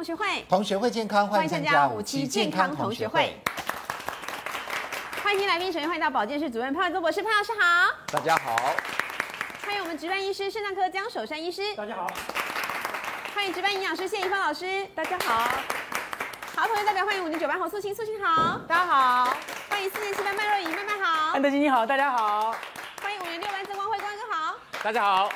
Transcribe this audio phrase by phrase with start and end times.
[0.00, 3.38] 同学会，同学会健康，欢迎参加五期健康同学会。
[5.22, 7.94] 欢迎听来宾，首先欢迎到保健室主任潘玮宗博士，潘老师好。
[8.06, 8.56] 大家好。
[9.62, 11.74] 欢迎我们值班医师，肾脏科江守山医师。
[11.74, 12.06] 大家好。
[13.34, 15.40] 欢迎值班营养师谢怡芳老师，大家好。
[16.56, 19.36] 好，同学代表欢迎五年九班侯素卿，素卿好，大家好。
[19.68, 21.32] 欢迎四年七班麦若仪，麦麦好。
[21.32, 22.56] 安德金你好，大家好。
[23.02, 25.30] 欢迎五年六班曾光辉，光哥好，大家好。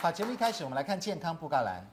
[0.00, 1.91] 好，节目一开始，我们来看健康布告栏。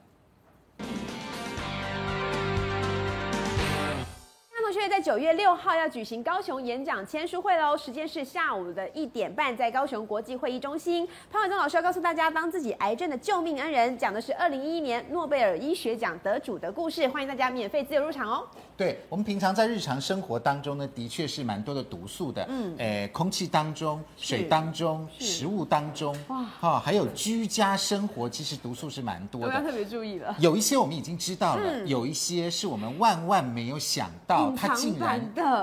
[4.70, 11.08] 同学在九月六号要举行高雄演讲签书会喽，时间是下午的一点半，在高雄国际会议中心。
[11.28, 18.46] 潘伟宗老师要告诉大家，当自己癌症的救命恩人，讲的是二零一一年诺贝尔医学奖得主的故事，欢迎大家免费自由入场哦。
[18.80, 30.34] 对，我们平常在日常生活当中呢，的确是蛮多的毒素的，嗯，诶，空气当中、水当中、食物当中，哇，哈，还有居家生活，其实毒素是蛮多的，要特别注意了。
[30.38, 34.50] 有一些我们已经知道了，嗯、有一些是我们万万没有想到。
[34.56, 35.20] 它竟然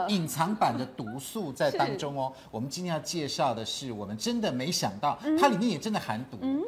[0.09, 6.38] 隐藏版的毒素在当 中哦，我们今天要介绍的是，我们真的没想到，它里面也真的含毒。
[6.41, 6.63] 嗯嗯，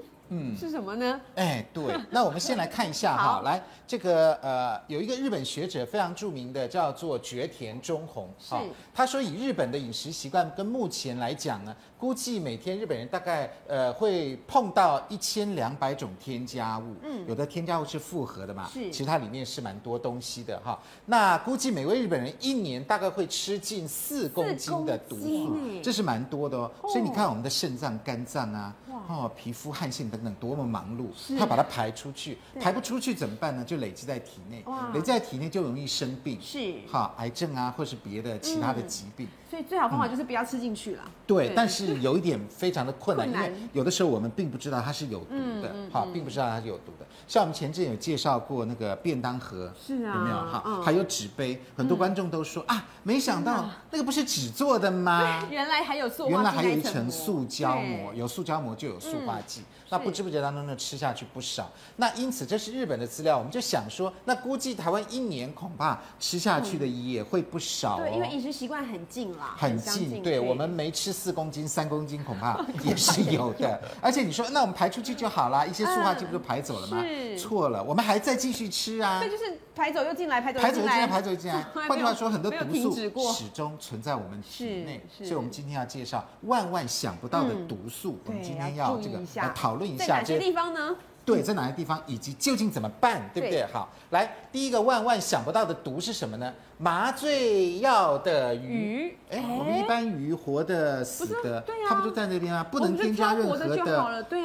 [0.58, 1.20] 是什么呢？
[1.36, 8.56] 哎，对，那我们先来看一下哈，来这个呃，有一个日本学者非常著名的，叫做绝田忠宏，是，
[8.94, 11.76] 他说以日本的饮食习惯跟目前来讲呢。
[12.00, 20.80] 估计每天日本人大概呃会碰到一千两百种添加物，嗯，有的添加物是复合的嘛，是，其实它里面是蛮多东西的哈。
[21.08, 26.72] 那估计每位日本人一年大概会吃进四公斤的毒素，这是蛮多的哦。
[26.84, 28.74] 所以你看我们的肾脏、肝脏啊，
[29.08, 33.64] 哦，皮肤、汗腺等等多么忙碌，它把它排出去，排不出去怎么办呢？
[33.64, 39.28] 就累积在体内，累积在体内就容易生病，是，哈，癌症啊，或是别的其他的疾病。
[39.50, 41.04] 所以最好方法就是不要吃进去了。
[41.26, 47.06] 对，但是有一点非常的 困难，因为有的时候我们并不知道它是有毒的，哈，并不知道它是有毒的。
[47.28, 50.82] 像我们前阵有介绍过那个便当盒，是啊，有没有哈？
[50.84, 55.48] 还有纸杯，很多观众都说啊，没想到那个不是纸做的吗？
[55.50, 61.70] 原来还有塑，原来还有一层塑胶膜，有塑胶膜就有塑化剂，那不知不觉当中呢吃下去不少。
[61.96, 68.02] 那因此这是日本的资料，我们就想说，那估计台湾一年恐怕吃下去的也会不少哦。
[68.02, 69.56] 对，因为饮食习惯很近啦。
[69.58, 73.80] 很近，对，我们没吃四公斤、三公斤，恐怕 也是有的。
[74.02, 77.04] 而且你说，那我们排出去就好了，一些塑化剂不就排走了吗？
[77.38, 79.20] 错了，我们还在继续吃啊。
[79.20, 81.62] 对，就是排走又进来，排走排走又进来，排走又进来。
[81.74, 85.06] 换句话说，很多毒素始终存在我们体内。
[85.18, 88.18] 所以，我们今天要介绍万万想不到的毒素。
[88.26, 90.96] 我们今天要这个来讨论一下，在哪些地方呢？
[91.26, 93.66] 对，在哪些地方，以及究竟怎么办，对不对？
[93.72, 96.52] 好，来，第一个万万想不到的毒是什么呢？
[96.78, 102.66] 麻醉药的鱼，哎，我们一般鱼活的、死的，它不就在那边吗？
[102.72, 103.86] 不能添加任何的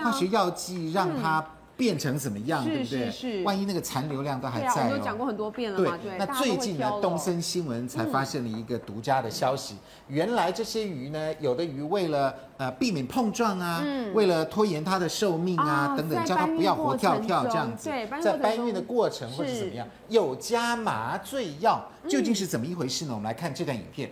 [0.03, 1.45] 化学药剂让它。
[1.77, 3.11] 变成怎么样，对不对？
[3.11, 4.91] 是，万一那个残留量都还在哦。
[4.93, 5.99] 我都讲过很多遍了嘛。
[6.03, 6.17] 对。
[6.19, 9.77] 那最近呢，东森新闻才发现了一个独家的消息。
[10.09, 13.83] 原来这些鱼呢，有的鱼为了呃避免碰撞啊，
[14.15, 17.91] 为了拖延它的寿命啊等等，叫它不要活跳跳这样子，
[18.23, 23.13] 在搬运的过程或者怎么样，有加麻醉药，究竟是怎么一回事呢？
[23.13, 24.11] 我们来看这段影片。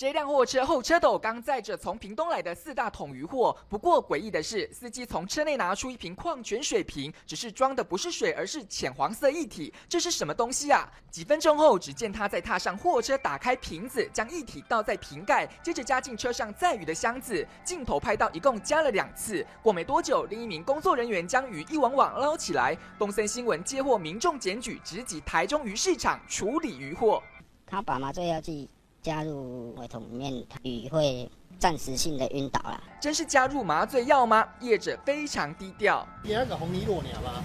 [0.00, 9.70] 这辆货车后车斗刚载着从屏东来的四大桶鱼货，不过诡异的是，司机从车内拿出一瓶矿泉水瓶，只是装的不是水，而是浅黄色液体。
[9.90, 10.90] 这是什么东西啊？
[11.10, 17.46] 几分钟后，只见他在踏上货车，打开瓶子，将液体倒在瓶盖，接着加进车上载鱼的箱子。
[17.62, 19.46] 镜头拍到一共加了两次。
[19.62, 22.74] 过没多久，另一名工作人员将鱼一网网捞起来。
[22.98, 27.22] 东森新闻接获民众检举，直击台中鱼市场处理鱼货。
[27.66, 28.70] 他把麻醉药剂。
[29.02, 32.82] 加入胃桶里面，鱼会暂时性的晕倒了。
[33.00, 34.46] 真是加入麻醉药吗？
[34.60, 36.06] 业者非常低调。
[36.22, 37.42] 那个红泥洛鸟吗？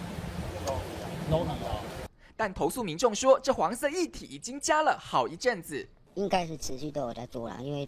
[2.36, 5.88] 但投诉民众说，这黄色液体已经加了好一阵子。
[6.16, 7.88] 应该是持续都有在做了，因为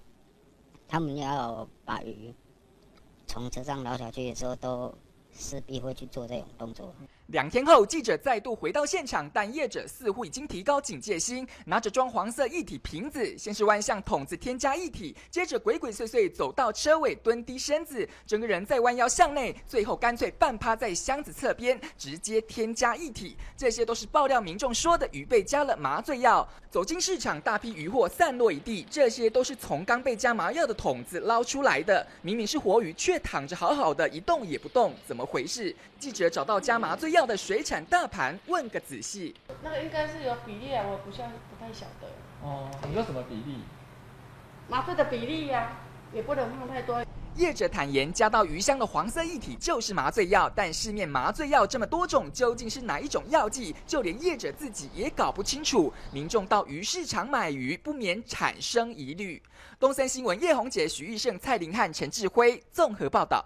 [0.87, 2.33] 他们要把鱼
[3.25, 4.93] 从车上捞下去的时候，都
[5.33, 6.95] 势必会去做这种动作。
[7.27, 23.35] 两天后，记者再度回到现场，但业者似乎已经提高警戒心，拿着装黄色液体瓶子，先是弯向桶子添加液体，接着鬼鬼祟祟走到车尾，蹲低身子，整个人再弯腰向内，最后干脆半趴在箱子侧边，直接添加液体。
[23.57, 26.47] 这些都是爆料民众说的鱼被加了麻醉药。
[26.69, 32.05] 走进市场，大批鱼货散落一地，这些都是从刚被加麻药的桶子捞出来的。
[32.21, 35.75] 明明是活鱼，却躺着好好的，一动也不动，怎么回事？
[35.99, 37.16] 记者找到加麻醉药。
[37.17, 39.35] 要的水产大盘，问个仔细。
[39.63, 42.07] 那个应该是有比例啊，我不像不太晓得。
[42.43, 43.57] 哦，你说什么比例？
[44.69, 45.81] 麻醉的比例呀、啊，
[46.13, 47.03] 也不能放太多。
[47.35, 53.75] 业者坦言，加到鱼香的黄色液体就是麻醉药，但市面麻醉药这么多种，究竟是哪一种药剂？
[53.87, 55.91] 就连业者自己也搞不清楚。
[56.11, 59.41] 民众到鱼市场买鱼，不免产生疑虑。
[59.79, 63.43] 东森新闻叶红姐、徐玉胜、蔡林汉、陈志辉综合报道。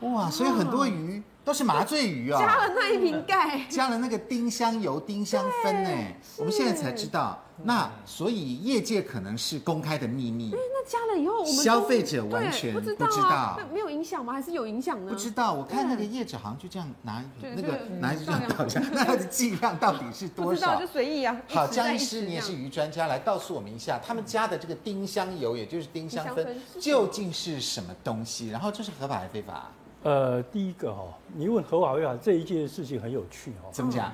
[0.00, 2.44] 哇，所以很多鱼都是麻醉鱼啊、哦！
[2.44, 5.90] 加了那一瓶钙，加了那个丁香油、丁香酚呢。
[6.36, 10.50] 我们现在才知道，那所以业界可能是公开的秘密。
[10.52, 14.34] 那加了以后，我们消费者完全不知道，啊、那没有影响吗？
[14.34, 15.10] 还是有影响呢？
[15.10, 15.52] 不知道。
[15.52, 20.78] 我看那个业者好像就这样拿那个拿就这样倒下， 那它的剂量到底是多少？
[20.78, 21.36] 就随意啊。
[21.48, 26.46] 好，江医师，你也是鱼专家，来告诉我们一下，他们加的这个丁香油，也就是丁香酚，
[26.78, 28.50] 究竟是什么东西？
[28.50, 29.70] 然后这是合法还是非法？
[30.02, 33.68] 呃，第一个哈、哦，你问合法非法这一件事情很有趣哦。
[33.70, 34.12] 怎么讲？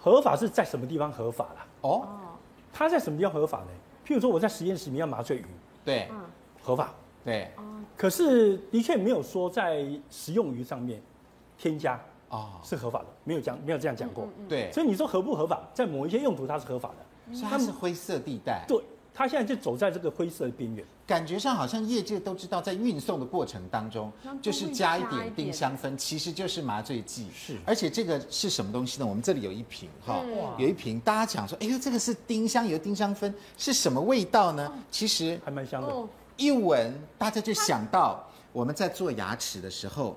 [0.00, 1.66] 合法是在什么地方合法啦？
[1.82, 2.08] 哦，
[2.72, 3.66] 它在什么地方合法呢？
[4.06, 5.44] 譬如说我在实验室里面要麻醉鱼，
[5.84, 6.08] 对，
[6.62, 6.94] 合法，
[7.24, 7.50] 对。
[7.96, 11.02] 可是的确没有说在食用鱼上面
[11.58, 14.26] 添加啊是合法的，没有讲没有这样讲过。
[14.48, 15.60] 对，所以你说合不合法？
[15.74, 18.64] 在某一些用途它是合法的，所以它是灰色地带。
[18.66, 18.82] 对。
[19.18, 27.26] 他现在就走在这个灰色的边缘，感觉上好像业界都知道，在运送的过程当中，就是加一点丁香酚，其实就是麻醉剂。
[27.34, 29.04] 是，而且这个是什么东西呢？
[29.04, 30.22] 我们这里有一瓶哈，
[30.56, 34.72] 有一瓶，大家讲说，哎呦，这个是丁香油、丁香酚，是什么味道呢？
[34.88, 35.92] 其实还蛮香的，
[36.36, 40.16] 一闻大家就想到我们在做牙齿的时候。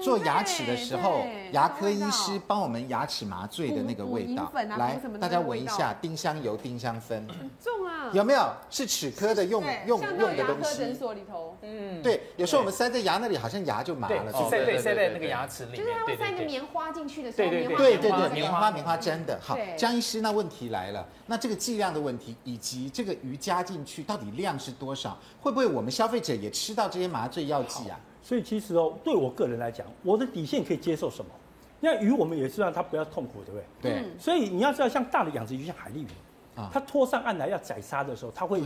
[0.00, 8.50] 做牙齿的时候，牙科医师帮我们牙齿麻醉的那个味道，来，大家闻一下丁香油、丁香酚，很重啊，有没有？
[8.70, 10.78] 是齿科的用用用的东西。
[10.78, 19.38] 诊所里头，嗯，对，有时候我们塞在牙那里，好像牙就麻了，塞对塞在那个牙齿里面，就是它会塞一个棉花进去的时候，对对对对对，棉花棉花粘的。
[19.42, 19.56] 好。
[19.76, 25.18] 江医师，那问题来了，那这个剂量的问题，以及这个鱼加进去到底量是多少？
[25.40, 27.98] 会不会我们消费者也吃到这些麻醉药剂啊？
[28.30, 31.32] 所以其实哦，对我个人来讲，我的底线可以接受什么？
[31.80, 33.90] 那鱼我们也是让它不要痛苦，对不对？
[33.90, 34.04] 对。
[34.20, 36.06] 所以你要知道，像大的养殖鱼，像海鱺鱼，
[36.54, 38.62] 啊，它拖上岸来要宰杀的时候，它会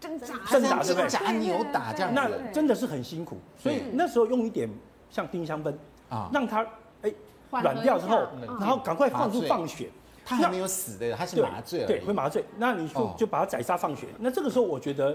[0.00, 1.10] 挣扎、挣扎，对不对？
[1.10, 3.36] 挣扎、扭打这样子，那真的是很辛苦。
[3.58, 4.66] 所以那时候用一点
[5.10, 5.78] 像丁香酚
[6.08, 6.66] 啊，让它
[7.02, 7.12] 哎
[7.50, 8.26] 软掉之后，
[8.58, 9.90] 然后赶快放出放血。
[10.24, 12.42] 它还没有死的，它是麻醉，对，会麻醉。
[12.56, 14.06] 那你就就把它宰杀放血。
[14.20, 15.14] 那这个时候我觉得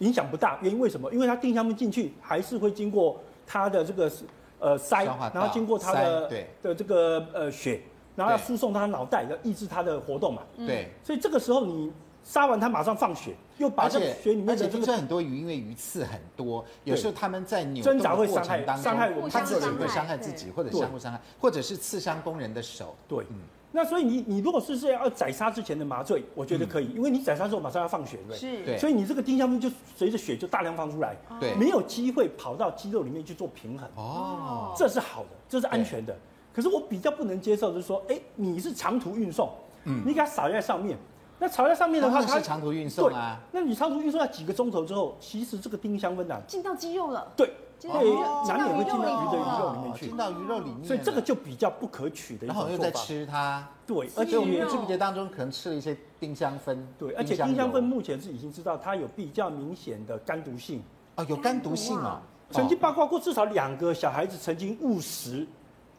[0.00, 1.08] 影响不大，原因为什么？
[1.12, 3.16] 因为它丁香酚进去还是会经过。
[3.46, 4.10] 它的这个
[4.58, 6.30] 呃鳃，然后经过它的
[6.62, 7.80] 的这个呃血，
[8.14, 10.42] 然后要输送它的脑袋，要抑制它的活动嘛。
[10.56, 10.90] 对。
[11.04, 11.92] 所以这个时候你
[12.24, 14.66] 杀完它马上放血，又把这个血里面的这个。
[14.66, 22.96] 而且听说很多鱼因为鱼刺很多，有时候他们在扭动的过程当中，伤害我们，它自己会伤害自己，或者相互伤害，或者是刺伤工人的手。
[23.06, 23.24] 对。
[23.30, 23.36] 嗯。
[23.76, 28.74] 那所以你你如果是是要宰杀之前的麻醉，我觉得可以，因为你宰杀之后马上要放血，对不对？
[28.74, 28.78] 是。
[28.78, 33.86] 所以你这个丁香酚就随着血就大量放出来，对，没有机会跑到肌肉里面去做平衡。
[33.96, 36.16] 哦，这是好的，这是安全的。
[36.54, 39.50] 可是我比较不能接受，就是说，哎，你是长途运送，
[39.84, 40.96] 嗯，你给它撒在上面，
[41.38, 43.38] 那撒在上面的话，它是长途运送啊。
[43.52, 47.30] 那你长途运送要几个钟头之后，其实这个丁香酚啊进到肌肉了。
[47.36, 47.50] 对。
[47.82, 48.14] 会
[48.48, 52.70] 难免会进到鱼的鱼肉里面去，进到鱼肉里面，所以这个就比较不可取的一种做法。
[52.70, 60.82] 然后又在吃它，对，而且我们不知不觉当中可能吃了一些丁香酚，对，而且丁香酚目前是已经知道它有比较明显的肝毒性。
[61.16, 62.20] 啊，有肝毒性啊，
[62.50, 65.46] 曾经报告过至少两个小孩子曾经误食。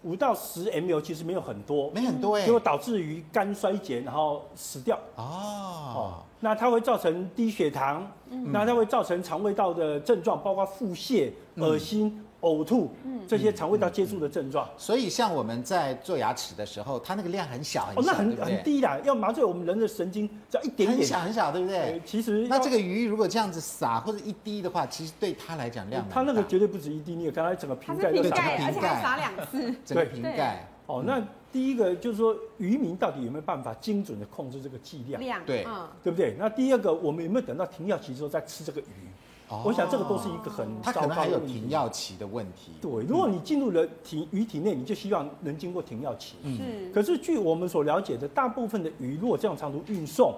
[0.03, 4.97] 五到十 ml 其实没有很多，没很多哎，结果导致于肝衰竭，然后死掉。
[5.15, 12.23] 哦，那它会造成低血糖，嗯、那它会造成肠胃道的症状，包括腹泻、恶心。
[12.47, 12.91] 嗯呕吐，
[13.27, 14.67] 这些肠胃道接触的症状。
[14.77, 22.01] 所以像我们在做牙齿的时候，它那个量很小很小，哦，那很很低的，要麻醉我们人的神经，只要一点点，很小很小，对不对？
[22.05, 30.67] 其实那这个鱼如果这样子撒或者一滴的话，其实对它来讲量，它那个绝对不止一滴，你有看它整个瓶盖都是瓶盖，而且还撒两次，整个瓶盖。
[30.85, 35.21] 哦，那第一个就是说，渔民到底有没有办法精准的控制这个剂量？
[35.21, 35.67] 量，对，
[36.01, 36.33] 对不对？
[36.39, 38.85] 那第二个，我们有没有等到停药期之后再吃这个鱼？
[39.63, 42.71] 我想这个都是一个很它可能还有停药期的问题。
[42.81, 46.35] 对，如果你进入了体鱼体内，你就希望能经过停药期。
[46.43, 46.91] 嗯。
[46.93, 50.33] 可是据我们所了解的，大部分的鱼如果这样长途运送，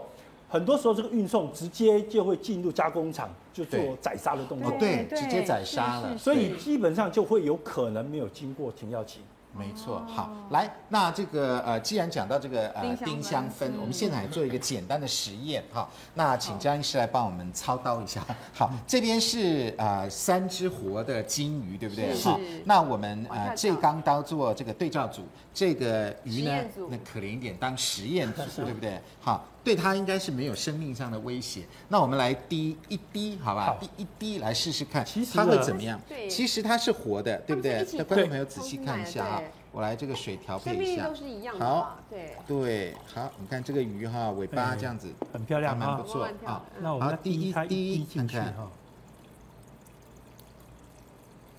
[0.48, 4.72] 很多时候这个运送直接就会进入加工厂，就做宰杀的动作。
[4.80, 6.16] 对，直接宰杀了。
[6.18, 9.22] 所以基本上就会有可能没有经过停药期。
[9.58, 15.90] 没错，好，来，那这个呃，既然讲到这个呃丁香酚，我们现在来做一个简单的实验哈。
[16.14, 18.24] 那请张医师来帮我们操刀一下。
[18.54, 22.16] 好，这边是呃三只活的金鱼，对不对？
[22.22, 29.02] 好，那我们呃这缸刀做这个对照组，这个鱼呢，那可怜一点当实验组， 对不对？
[29.20, 31.64] 好，对它应该是没有生命上的威胁。
[31.88, 33.78] 那我们来滴一滴，好吧？
[33.80, 36.00] 滴一滴来试试看，它会怎么样？
[36.30, 37.86] 其实它是活的，对不对？
[37.94, 39.42] 那观众朋友仔细看一下啊。
[39.72, 41.64] 我来这个水调配一下，都是一样的。
[41.64, 46.66] 好，对对，好，你看这个鱼哈，尾巴这样子很漂亮，蛮不错啊。
[46.80, 48.56] 那我们第一滴看看看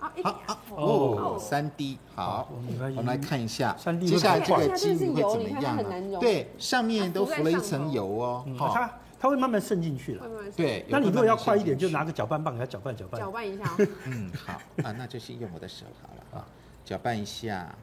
[0.00, 0.12] 哈。
[0.22, 6.18] 好好哦，三滴好，我们来看一下，接下来这个金鱼会怎么样呢？
[6.18, 8.44] 对，上面都浮了一层油哦。
[8.56, 8.90] 好，它
[9.20, 10.26] 它会慢慢渗进去了。
[10.56, 13.20] 对，那你如果要快一点，就拿个搅拌棒给它搅拌搅拌。
[13.20, 13.64] 搅拌一下。
[14.06, 14.52] 嗯，好
[14.82, 16.46] 啊，那就先用我的手好了啊，
[16.84, 17.74] 搅拌一下。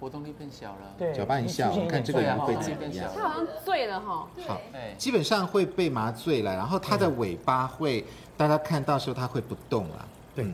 [0.00, 3.08] 活动力变小了，对，搅拌一下，我们看这个人会怎么样？
[3.14, 4.28] 他好像醉了哈。
[4.46, 4.60] 好，
[4.96, 8.04] 基本上会被麻醉了，然后它的尾巴会，
[8.36, 10.08] 大家看到时候它会不动了。
[10.34, 10.44] 对，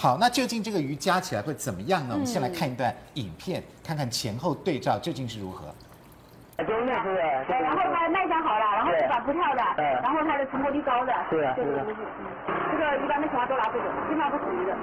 [0.00, 2.14] 好，那究竟这个鱼加起来会怎么样呢？
[2.14, 5.74] 我们先来看一段影片，看看前后对照究竟是如何。
[6.56, 9.62] 对，然后它卖相好了，然后翅膀不跳的，
[10.00, 11.94] 然后它的成活率高的，对啊，对对对，
[12.46, 14.76] 这个一般的情况都拿不走，基本上不属于的。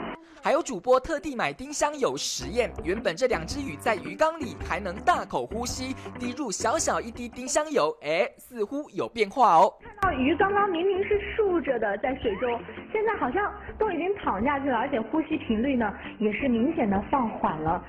[0.44, 9.74] 还有主播特地买丁香油实验，原本这两只鱼在鱼缸里还能大口呼吸，滴入小小一滴丁香油，哎，似乎有变化哦。
[9.82, 12.62] 看到鱼刚刚明明是竖着的在水中，
[12.92, 17.84] 现在好像都已经躺下去了，而且呼吸频率呢也是明显的放缓了。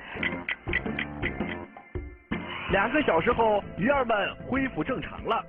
[2.71, 5.45] 两个小时后，鱼儿们恢复正常了。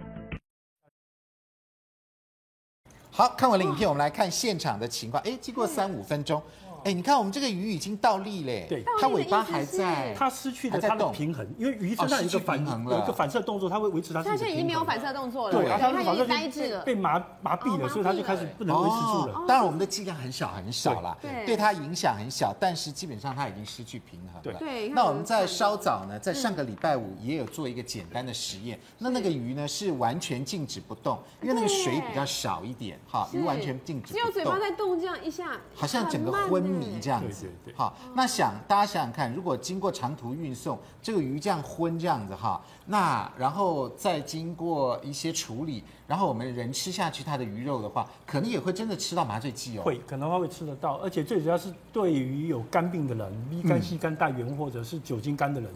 [3.19, 5.21] 好，看完了影片，我们来看现场的情况。
[5.25, 6.41] 哎，经过三五分钟。
[6.85, 14.39] 哎，你看我们这个鱼已经倒立嘞，对，它尾巴还在，它失去了它的平衡，因为鱼身上有一个反有一个反射动作，它会维持它自己的平衡。
[14.39, 19.45] 它现在已经没有反射动作了，对，它已经呆滞了，被麻麻痹了，所以它就开始不能维持住了。
[19.47, 24.59] 当然我们的剂量很小很少啦，对，对它影响很小，但是基本上它已经失去平衡了。
[24.59, 37.47] 对，那我们在稍早呢，在上个礼拜五也有做一个简单的实验，那那个鱼呢是完全静止不动，因为那个水比较少一点，哈，鱼完全静止只有嘴巴在动，这样一下，好像整个昏迷这样子。
[37.75, 49.83] 好，那想大家想想看，如果经过长途运送，这个鱼这样昏这样子哈，那然后再经过一些处理，然后我们人吃下去它的鱼肉的话，可能也会真的吃到麻醉剂哦。
[49.83, 55.71] 会，可能它会吃得到，而且最主要是对于有肝病的人乙肝、乙肝带原或者是酒精肝的人。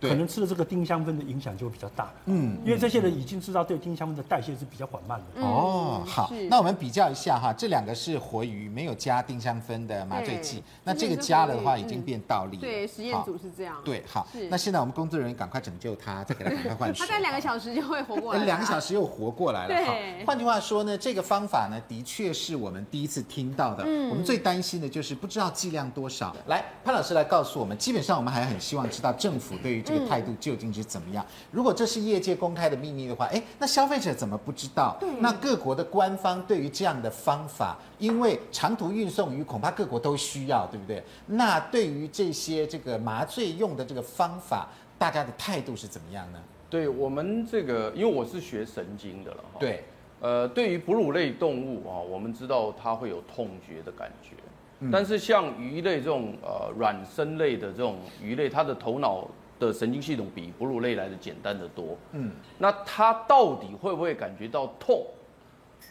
[0.00, 5.42] 可能吃了这个丁香酚的影响就会比较大，嗯，因为这些人已经知道对丁香酚的代谢是比较缓慢的。
[5.42, 12.58] 哦，好，那我们比较一下哈，这两个是活鱼，没有加丁香酚的麻醉剂，那这个加了的话已经变倒立。
[12.58, 13.76] 对，实验组是这样。
[13.84, 17.06] 对，好，那现在我们工作人员赶快拯救他，再给他赶快换水。
[17.06, 18.44] 他在两个小时就会活过来。
[18.44, 19.68] 两个小时又活过来了。
[19.68, 23.84] 对，换句话说呢，这个方法呢，的确是我们第一次听到的。
[23.86, 26.34] 嗯，我们最担心的就是不知道剂量多少。
[26.46, 30.68] 来，潘老师来告诉我们，基本上我们还很希望知道政府对于这个态度究竟。
[30.68, 31.24] 是怎么样？
[31.50, 34.96] 如果这是业界公开的秘密的话，哎，那消费者怎么不知道？
[35.00, 41.02] 对那各国的官方对于这样的方法，因为长途运送鱼恐怕各国都需要，对不对？
[41.26, 44.68] 那对于这些这个麻醉用的这个方法，
[44.98, 46.38] 大家的态度是怎么样呢？
[46.68, 49.82] 对我们这个，因为我是学神经的了，对，
[50.20, 54.36] 呃，对于哺乳类动物啊，我们知道它会有痛觉的感觉，
[54.80, 59.26] 嗯、但是像鱼类这种呃软生类的这种鱼类，它的头脑。
[59.58, 61.96] 的神经系统比哺乳类来的简单的多。
[62.12, 65.04] 嗯，那它到底会不会感觉到痛？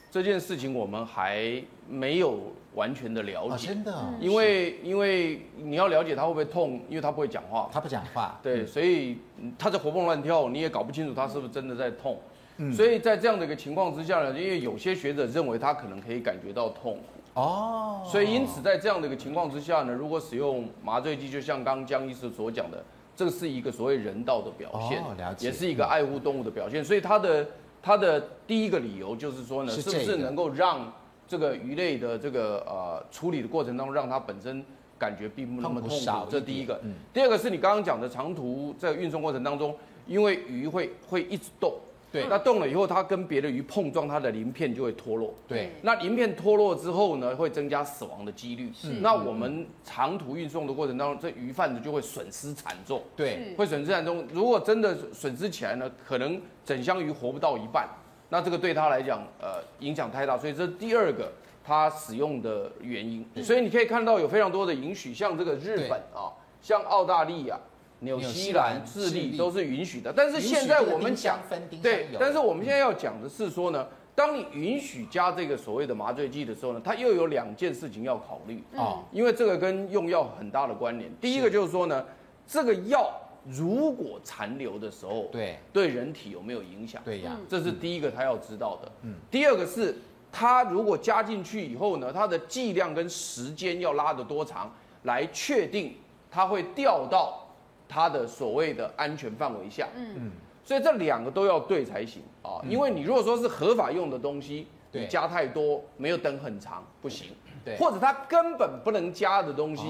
[0.09, 2.39] 这件事情我们还没有
[2.73, 3.67] 完全的了解。
[3.67, 7.69] 真的，因为因为你要了解它会不会痛，因为它不会讲话。
[7.71, 8.39] 它不讲话。
[8.41, 9.17] 对，所以
[9.59, 12.19] 它在活蹦乱跳，你也搞不清楚它是不是真的在痛。
[12.57, 16.97] 嗯，所以在这样的一个情况之下呢，因为有些学者认为它可能可以感觉到痛。
[17.33, 18.01] 哦。
[18.05, 22.83] 所以因此在这样的一个情况之下呢，如果使用麻醉剂，就像刚刚江医师所讲的。
[23.17, 26.85] 这是一个所谓人道的表现，哦、了解，也是一个爱护动物的表现。
[26.85, 27.47] 所以它的
[27.81, 30.93] 它的第一个理由就是说呢，是，是不是能够让
[31.27, 34.63] 这个鱼类的这个呃处理的过程当中，让它本身
[34.99, 36.29] 感觉并不那么痛苦。
[36.29, 36.79] 这第一个。
[36.83, 41.73] 嗯、第二个是你刚刚讲的长途在运送过程当中，因为鱼会会一直动。
[42.11, 45.33] 对，那动了以后，它跟别的鱼碰撞，它的鳞片就会脱落。
[45.47, 48.71] 对，那鳞片脱落之后呢，会增加死亡的几率。
[48.73, 53.01] 是，那我们长途运送的过程当中，这鱼贩子就会损失惨重。
[53.15, 54.25] 对，会损失惨重。
[54.31, 57.87] 如果真的损失起来呢，可能整箱鱼活不到一半。
[58.29, 60.37] 那这个对他来讲，呃，影响太大。
[60.37, 61.31] 所以这是第二个
[61.63, 63.25] 他使用的原因。
[63.43, 66.31] 所以你可以看到有非常多的允许，像这个日本啊。
[66.59, 67.57] 像澳大利亚、
[67.99, 70.13] 纽西兰、智利都是允许的。
[70.15, 71.39] 但是现在我们讲，
[71.81, 81.11] 对，但是我们现在要讲的是说呢，当你允许加这个所谓的麻醉剂的时候呢，它又有两件事情要考虑啊，因为这个跟用药很大的关联。
[81.19, 82.05] 第一个就是说呢，
[82.47, 83.11] 这个药。
[83.49, 87.01] 如果残留的时候，对对人体有没有影响？
[87.05, 88.91] 对呀，这是第一个他要知道的。
[89.03, 89.95] 嗯，第二个是
[90.33, 94.69] 它如果加进去以后呢，它的剂量跟时间要拉得多长，
[95.03, 95.95] 来确定
[96.29, 97.46] 它会掉到
[97.87, 99.87] 它的所谓的安全范围下。
[99.95, 100.31] 嗯嗯，
[100.63, 107.29] 所以这两个都要对才行啊，因为你如果说是合法用的东西，你加太多没有等很长不行。
[107.65, 109.85] 对，或者它根本不能加的东西，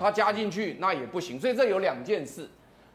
[0.00, 1.38] 它加进去那也不行。
[1.38, 2.48] 所以这有两件事。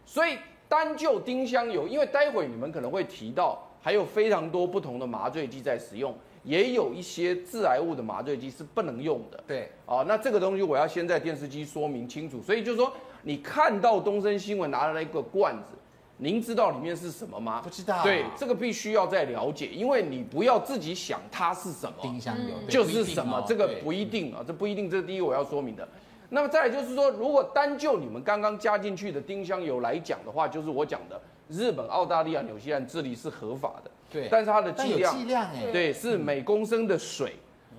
[0.06, 9.44] 所以单就丁香油，因为待会你们可能会提到，还有非常多不同的麻醉剂在使用，也有一些致癌物的麻醉剂是不能用的。
[9.46, 12.42] 对，啊，那这个东西我要先在电视机说明清楚。
[12.42, 12.92] 所以就是说，
[13.24, 15.76] 你看到东森新闻拿了一个罐子，
[16.18, 17.62] 您知道里面是什么吗？
[17.64, 18.04] 不知道。
[18.04, 25.88] 对，这个必须要再了解，因为你不要自己想它是什么，丁香油就是什么，这个不一定啊，这不一定，这是第一我要说明的。
[26.30, 37.36] 那么再来就是说，如果单就你们刚刚加进去的丁香油来讲的话，就是我讲的日本、澳大利亚、纽西兰、智利是合法的，对，但是它的剂量，剂量哎，对，是每公升的水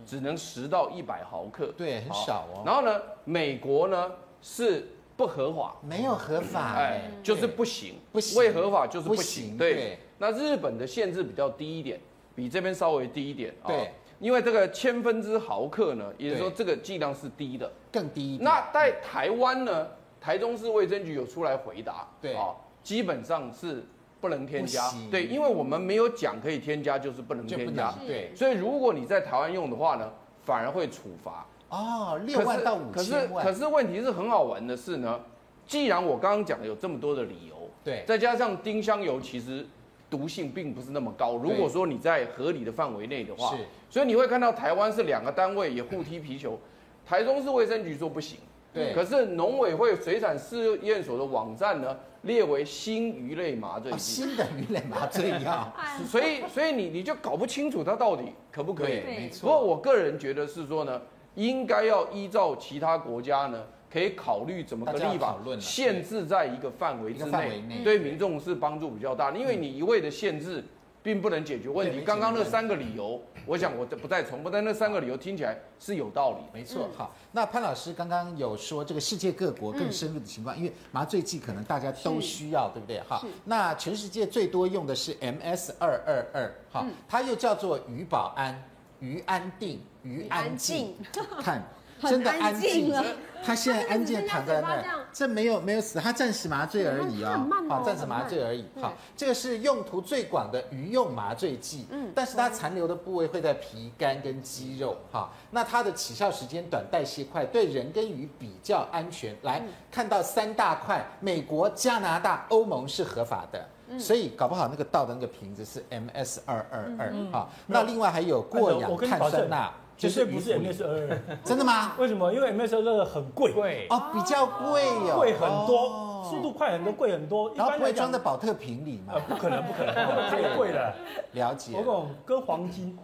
[0.07, 2.63] 只能十到一百毫克，对，很少哦。
[2.65, 9.99] 然后呢，美国呢是不合法，没有合法，哎，就是不行，不行，未合法就是不行，对。
[10.19, 12.01] 那日本的限制比较低一点，
[12.35, 13.91] 比这边稍微低一点，对。
[14.21, 18.39] 因为这个千分之毫克呢，也就是说这个剂量是低的，更低。
[18.41, 19.89] 那在台湾呢，
[20.21, 23.85] 台中市卫生局有出来回答，对啊，基本上是
[24.21, 28.33] 不能添加，对，因为我们没有讲可以添加，就是不能添加，对。
[28.35, 30.11] 所以如果你在台湾用的话呢，
[30.45, 31.45] 反而会处罚。
[31.75, 33.45] 哦，六万到五千万。
[33.45, 35.21] 可是可是问题是很好玩的是呢，
[35.67, 39.67] 既然我刚刚讲的有这么多的理由，对，再加上丁香油其实。
[40.11, 41.35] 毒性并不是那么高。
[41.35, 46.57] 如果说你在合理的范围内的话，是，所以你会看到台湾是两个单位也互踢皮球。
[47.05, 48.39] 台中市卫生局说不行，
[48.73, 48.95] 对。
[48.95, 53.99] 可是农委会水产试验所的网站呢，列为新鱼类麻醉剂。
[53.99, 55.75] 新的鱼类麻醉药。
[56.07, 59.01] 所以，所以你你就搞不清楚它到底可不可以。
[59.05, 59.41] 没错。
[59.41, 61.03] 不过我个人觉得是说呢，
[61.35, 63.65] 应该要依照其他国家呢。
[63.93, 69.39] 可以考虑怎么个立法限制在一个范围之内，对民众是帮助比较大的。
[69.39, 70.65] 因为你一味的限制，
[71.01, 72.01] 并不能解决问题。
[72.01, 76.39] 刚刚那三个理由，我想我不再重复，但那三个理由听起来是有道理。
[76.53, 76.89] 没错。
[76.97, 83.01] 好，那潘老师刚刚有说这个世界各国更深入的情况，因为麻醉剂可能大家都需要，对不对？
[83.09, 88.61] 哈，那全世界最多用的是 MS 二二二，哈，它又叫做鱼保安、
[88.99, 90.95] 鱼安定、鱼安静，
[91.43, 91.61] 看。
[92.05, 93.03] 真的安静了，
[93.43, 98.67] 他现在安静躺在那儿，这没有没有死，他暂时麻醉而已哦，好，暂时麻醉而已。
[98.79, 109.35] 好，这个是用途最广的鱼用麻醉剂，嗯，但是它残留的部位会在皮肝跟肌肉，哈，那它的起效时间短，代谢快，对人跟鱼比较安全。
[109.41, 113.67] 来看到三大块，美国、加拿大、欧盟是合法的，
[113.99, 119.73] 所以搞不好那个倒的那个瓶子是 MS 二二二，好，那另外还有过氧碳酸钠。
[119.97, 121.93] 绝对不是 MS 二二， 真的吗？
[121.99, 122.33] 为什么？
[122.33, 127.53] 因为 MS 二二很贵，贵哦，比较贵哦，贵很多，速度快很多，贵很多。
[127.55, 129.15] 然后不会装在保特瓶里吗？
[129.29, 129.95] 不可能，不可能，
[130.31, 130.95] 太贵了。
[131.33, 131.73] 了解。
[131.77, 132.99] 我讲跟黄金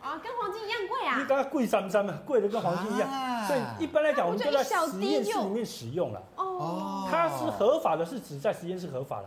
[0.00, 1.16] 啊，跟黄金一样贵啊。
[1.18, 3.08] 你刚刚贵三三嘛，贵的跟黄金一样。
[3.46, 6.22] 所以一般来讲，我们就在实验室里面使用了。
[6.36, 7.06] 哦。
[7.10, 9.26] 它是合法的，是指在实验室合法的。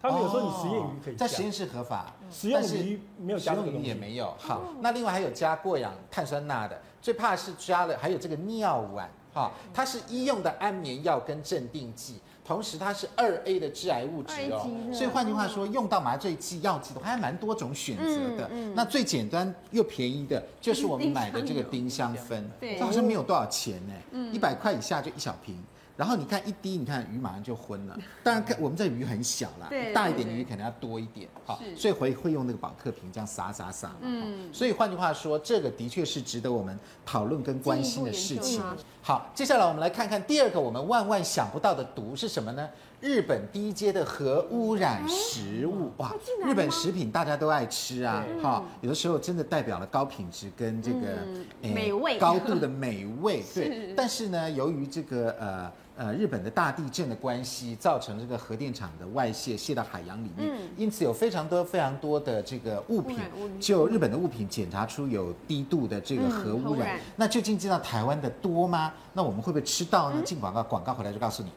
[0.00, 4.34] 他们有说你实验鱼可以在实验室合法，实验鱼没有加这个东西，也没有。
[4.38, 14.70] 好，那另外还有加过氧碳酸钠的，最怕是加了还有这个尿烷，哈，它是医用的安眠药跟镇定剂，同时它是二 A 的致癌物质哦。
[14.92, 18.48] 所以换句话说，用到麻醉剂药剂的话，还蛮多种选择的。
[18.74, 22.44] 那最简单又便宜的就是我们买的这个丁香酚，
[22.78, 23.94] 它好像没有多少钱呢，
[24.30, 25.56] 一百块以下就一小瓶。
[25.96, 27.98] 然后你看一滴，你看鱼马上就昏了。
[28.22, 31.26] 当然，看我们这鱼很小啦，大一点的鱼可能要多一点。
[31.44, 33.90] 好，所以会会用那个保特瓶这样撒撒撒。
[34.02, 38.62] 嗯，所以换句话说，这个的确是值得我们讨论跟关心的事情。
[39.00, 42.68] 好，接下来我们来看看第二个我们万万想不到的毒是什么呢？
[43.00, 45.92] 日本低阶的核污染食物。
[45.98, 46.12] 哇，
[46.44, 51.18] 日本食品大家都爱吃啊，哈，有的时候真的代表了高品质跟这个
[51.62, 53.42] 美味高度的美味。
[53.54, 55.72] 对， 但是呢，由于这个呃。
[55.96, 63.18] 呃，日本的大地震的关系，造成这个核电厂的外泄，泄到海洋里面，嗯、因此有非常多非常多的这个物品，
[63.58, 66.98] 就日本的物品检查出有低度的这个核污染。
[66.98, 68.92] 嗯、那究竟进到台湾的多吗？
[69.14, 70.20] 那我们会不会吃到呢？
[70.20, 71.50] 进广告，广告回来就告诉你。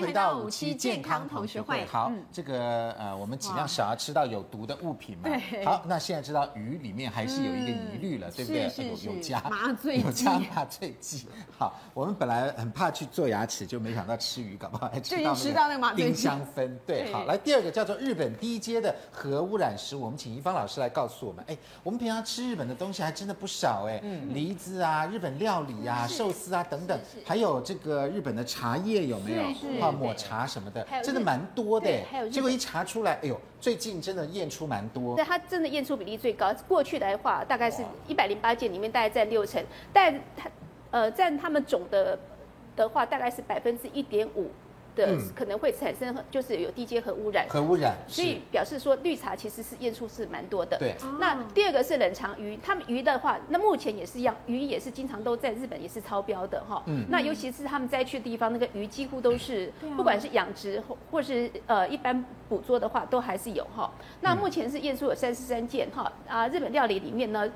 [0.00, 1.84] 回到五期健康同学会。
[1.86, 5.24] 好，这个呃，我们尽量少要吃到有毒的物品嘛。
[5.24, 5.64] 对。
[5.64, 8.70] 好，那现在知道鱼里面还是有一个疑虑了，对不对？
[9.06, 10.04] 有有加麻醉剂。
[10.04, 11.26] 有加麻醉剂。
[11.58, 16.78] 好，我们本来很怕去做牙齿，就没想到吃鱼搞不好还吃到那个丁香酚。
[16.86, 17.12] 对。
[17.12, 21.44] 好，来第二个叫做日本低阶的核污染食物，我们请一芳老师来告诉我们。
[21.48, 24.00] 哎，我们平常吃日本的东西还真的不少哎，
[24.32, 29.89] 梨子啊，日本料理啊，寿司啊等等，还有这个日本的茶叶有没有？
[29.90, 31.90] 啊，抹茶什么的，真的蛮多的。
[32.10, 35.16] 还有结果一查出来，哎呦，最近真的验出蛮多。
[35.16, 36.54] 对，它真的验出比例最高。
[36.66, 40.50] 过去来的话，大概是一百零八件里面大概占六成，但它
[40.90, 42.18] 呃占他们总的
[42.76, 44.50] 的话，大概是百分之一点五。
[45.00, 50.76] 的可能会产生就是有低阶核污染，核污染，所以表示说绿茶其实是验出是蛮多的。
[50.78, 56.82] 对，那第二个是冷藏鱼，他们鱼的话，那目前也是一样，鱼也是经常都在日本也是超标的哈。
[56.86, 57.04] 嗯。
[57.08, 63.90] 那尤其是他们灾区的地方，那个鱼几乎都是，不管是养殖或或是呃一般捕捉的话，都还是有哈。
[64.20, 67.50] 那目前是验出有三十三件哈啊，日本料理里面呢。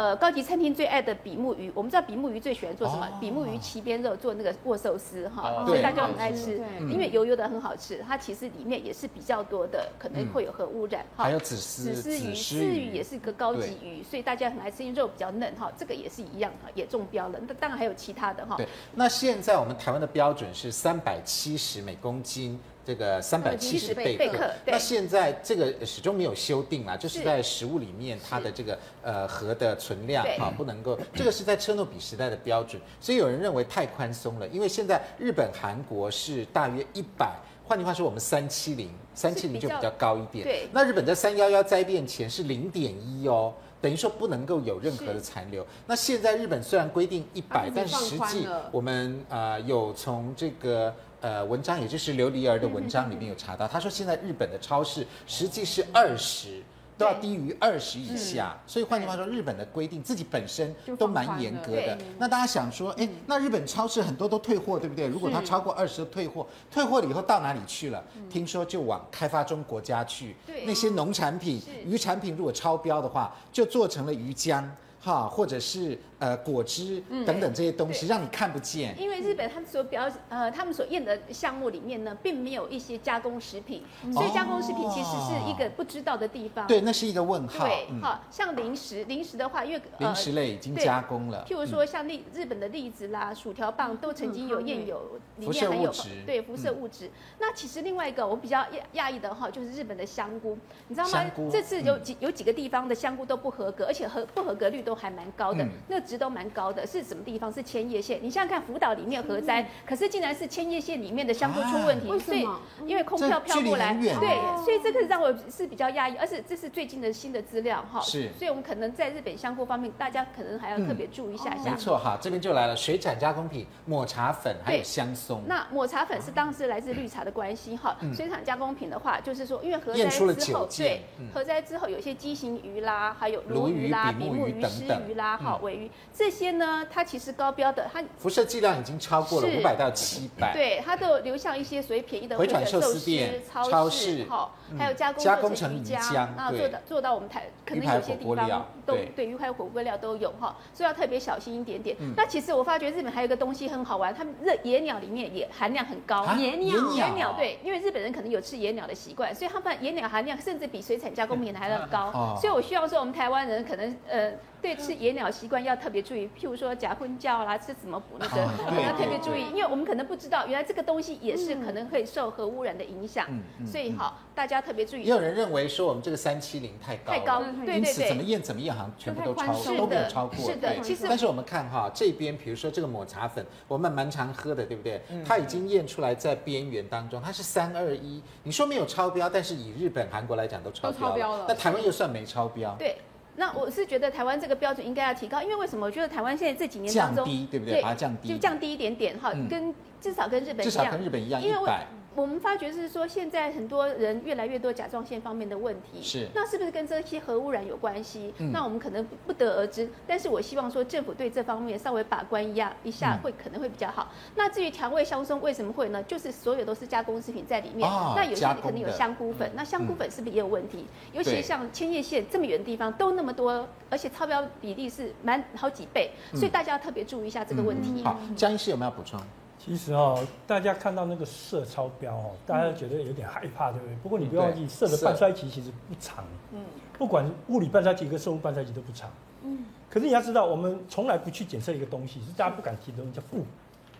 [0.00, 3.06] 呃，高级餐厅最爱的比目鱼，我们知道比目鱼最喜欢做什么？
[3.20, 6.58] 比目鱼鳍边肉做那个握寿司哈，所以大家很爱吃，
[6.90, 8.02] 因为油油的很好吃。
[8.08, 11.24] 它其实里面也是比较多的，可能会有核污染哈。
[11.24, 15.70] 还有紫丝，紫丝鱼，丝鱼也是个高级鱼，所以大家很爱吃，因为肉比较嫩哈。
[15.76, 17.38] 这个也是一样哈，也中标了。
[17.46, 18.56] 那当然还有其他的哈。
[18.56, 22.58] 对，那现在我们台湾的标准是三百七十每公斤。
[22.90, 37.32] 这个三百七十贝克，那现在这个始终没有修订啦，就是在食物里面它的这个呃核的存量哈不能够， 这个是在车诺比时代的标准，所以有人认为太宽松了，因为现在日本、韩国是大约一百，
[37.64, 45.64] 换句话说，我们三七零三七零就比较高一点，对，那日本在三幺幺灾变前是零点一哦，等于说不能够有任何的残留。
[45.86, 50.92] 那现在日本虽然规定一百，但是实际我们呃有从这个。
[51.20, 56.62] 呃，文章也就是琉璃儿的文章里面有查到，他说现在日本的超市实际是二十
[56.96, 61.96] 都要低于二十以下，所以换句话说，日本的规定自己本身都蛮严格的。
[62.18, 65.06] 那大家想说，哎，那日本超市很多都退货，对不对？
[65.08, 68.04] 如果它超过二十退货，退货了以后到哪里去了？
[68.30, 70.36] 听说就往开发中国家去。
[70.64, 74.64] 那些农产品、鱼产品如果超标的话，就做成了鱼浆。
[75.02, 78.94] 哈，或者是呃果汁等等这些东西，让你看不见。
[79.00, 86.66] 因为日本他们所表呃他们所验的项目里面呢，并没有一些加工食品，所以加工食品其实是一个不知道的地方。
[86.66, 87.66] 对，那是一个问号。
[87.66, 91.42] 对，哈，像零食，零食的话，因为零食类已经加工了。
[91.48, 95.90] 譬如说像栗日本的栗子啦、薯条棒，都曾经有验有里面含有
[96.26, 97.10] 对辐射物质。
[97.38, 101.30] 那其实另外一个我比较讶异的哈，就是日本的香菇，你知道吗？
[101.50, 104.90] 这次有几有几个地方的香菇都不合格，而且合不合格率都。
[104.90, 106.84] 都还蛮高的，那值都蛮高的。
[106.84, 107.52] 是什么地方？
[107.52, 108.18] 是千叶县。
[108.20, 112.18] 你想想看，福岛里面核灾，可是竟然是千叶县里面的香菇出问题。
[112.18, 112.44] 所以
[112.84, 116.16] 因为空飘飘过来，对，所以这个让我是比较压抑。
[116.16, 118.00] 而且这是最近的新的资料哈。
[118.00, 118.28] 是。
[118.36, 121.70] 所以我们可能在日本香菇方面，大家可能还要特别注意一下下。
[121.70, 125.42] 没错哈，这边就来了水产加工品、抹茶粉还有香松。
[125.46, 127.96] 那抹茶粉是当时来自绿茶的关系哈。
[128.12, 134.70] 水产加工品的话，就是说因为核灾之后，对，核灾之后有一些畸形鱼啦，还有鲈鱼啦、比目鱼等。
[134.70, 149.26] 鰤鱼啦，哈尾鱼这些呢，它其实高标的，它辐射剂量已经超过了五百到七百，对，它都流向一些所谓便宜的回转寿司店、超市，哈，还有加工加工成鱼浆，那做到做到我们台，可能有些地方都对。
[149.26, 151.96] 鱼排火锅料都有哈，所以要特别小心一点点。
[152.16, 157.32] 那其实我发觉日本还有一个东西很好玩，他们热野鸟里面也含量很高，野鸟野鸟。
[157.34, 164.32] 对，因为日本人可能有吃野鸟的习惯，所以他们野鸟含量甚至比水产加工品还要高，所以我希望说我们台湾人可能呃。
[164.60, 168.36] 对吃野鸟习惯要特别注意，譬如说假婚教啦，吃什么补那个，
[168.82, 173.26] 要特别注意，因为我们可能不知道，原来这个东西也是可能会受核污染的影响，
[173.66, 175.02] 所以哈，大家特别注意。
[175.04, 179.46] 也有人认为说我们这个三七零太高，太高，对对对，怎么验怎么验，好像全部都超，
[179.76, 180.36] 都没有超过。
[180.38, 181.06] 是的，其实。
[181.08, 185.00] 但是我们看哈这边，比如说这个抹茶粉，我们蛮常喝的，对不对？
[185.24, 192.74] 它已经验出来在边缘当中，它是三二一，你说没有超标，但是以日本、韩国来讲都超标了，那台湾又算没超标。
[192.78, 192.96] 对。
[193.40, 195.86] 那我是觉得台湾这个标准应该要提高，因为为什么？
[195.86, 197.80] 我觉得台湾现在这几年当中，降低，对不对？
[197.80, 201.72] 把它降低，就降低一点点哈，跟至少跟日本一样，至少跟日本一样，因为。
[202.16, 208.34] 我们发觉是说，现在很多人越来越多甲状腺方面的问题，是那是不是跟这些核污染有关系？
[208.38, 209.88] 嗯、那我们可能不得而知。
[210.08, 214.08] 但是我希望说，政府对这方面稍微把关一下，一下会可能会比较好。
[214.10, 216.02] 嗯、那至于调味香松为什么会呢？
[216.02, 217.88] 就是所有都是加工食品在里面。
[217.88, 220.78] 哦、那有些可能有香菇粉，那香菇粉是不是也有问题？
[220.80, 228.02] 嗯、尤其像千叶县这么远的地方都那么多，而且超标比例是蛮好几倍，所以大家要特别注意一下这个问题。
[228.02, 229.20] 嗯、好，江医师有没有补充？
[229.62, 233.94] 其实哦，大家看到那个射超标哦，大家觉得有点害怕，对不对？
[234.02, 236.24] 不过你不要忘记，射的半衰期其实不长。
[236.52, 236.64] 嗯。
[236.98, 239.10] 不管物理半衰期跟生物半衰期都不长。
[239.44, 239.64] 嗯。
[239.90, 243.44] 可是你要知道，我们从来不去检测一个东西，是大家不敢提的东西，叫鈽。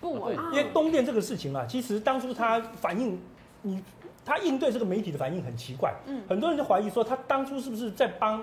[0.00, 0.50] 鈽啊。
[0.50, 3.20] 因为东电这个事情啊，其实当初它反应，
[3.60, 3.84] 你
[4.24, 5.94] 它应对这个媒体的反应很奇怪。
[6.06, 6.22] 嗯。
[6.26, 8.42] 很多人就怀疑说，他当初是不是在帮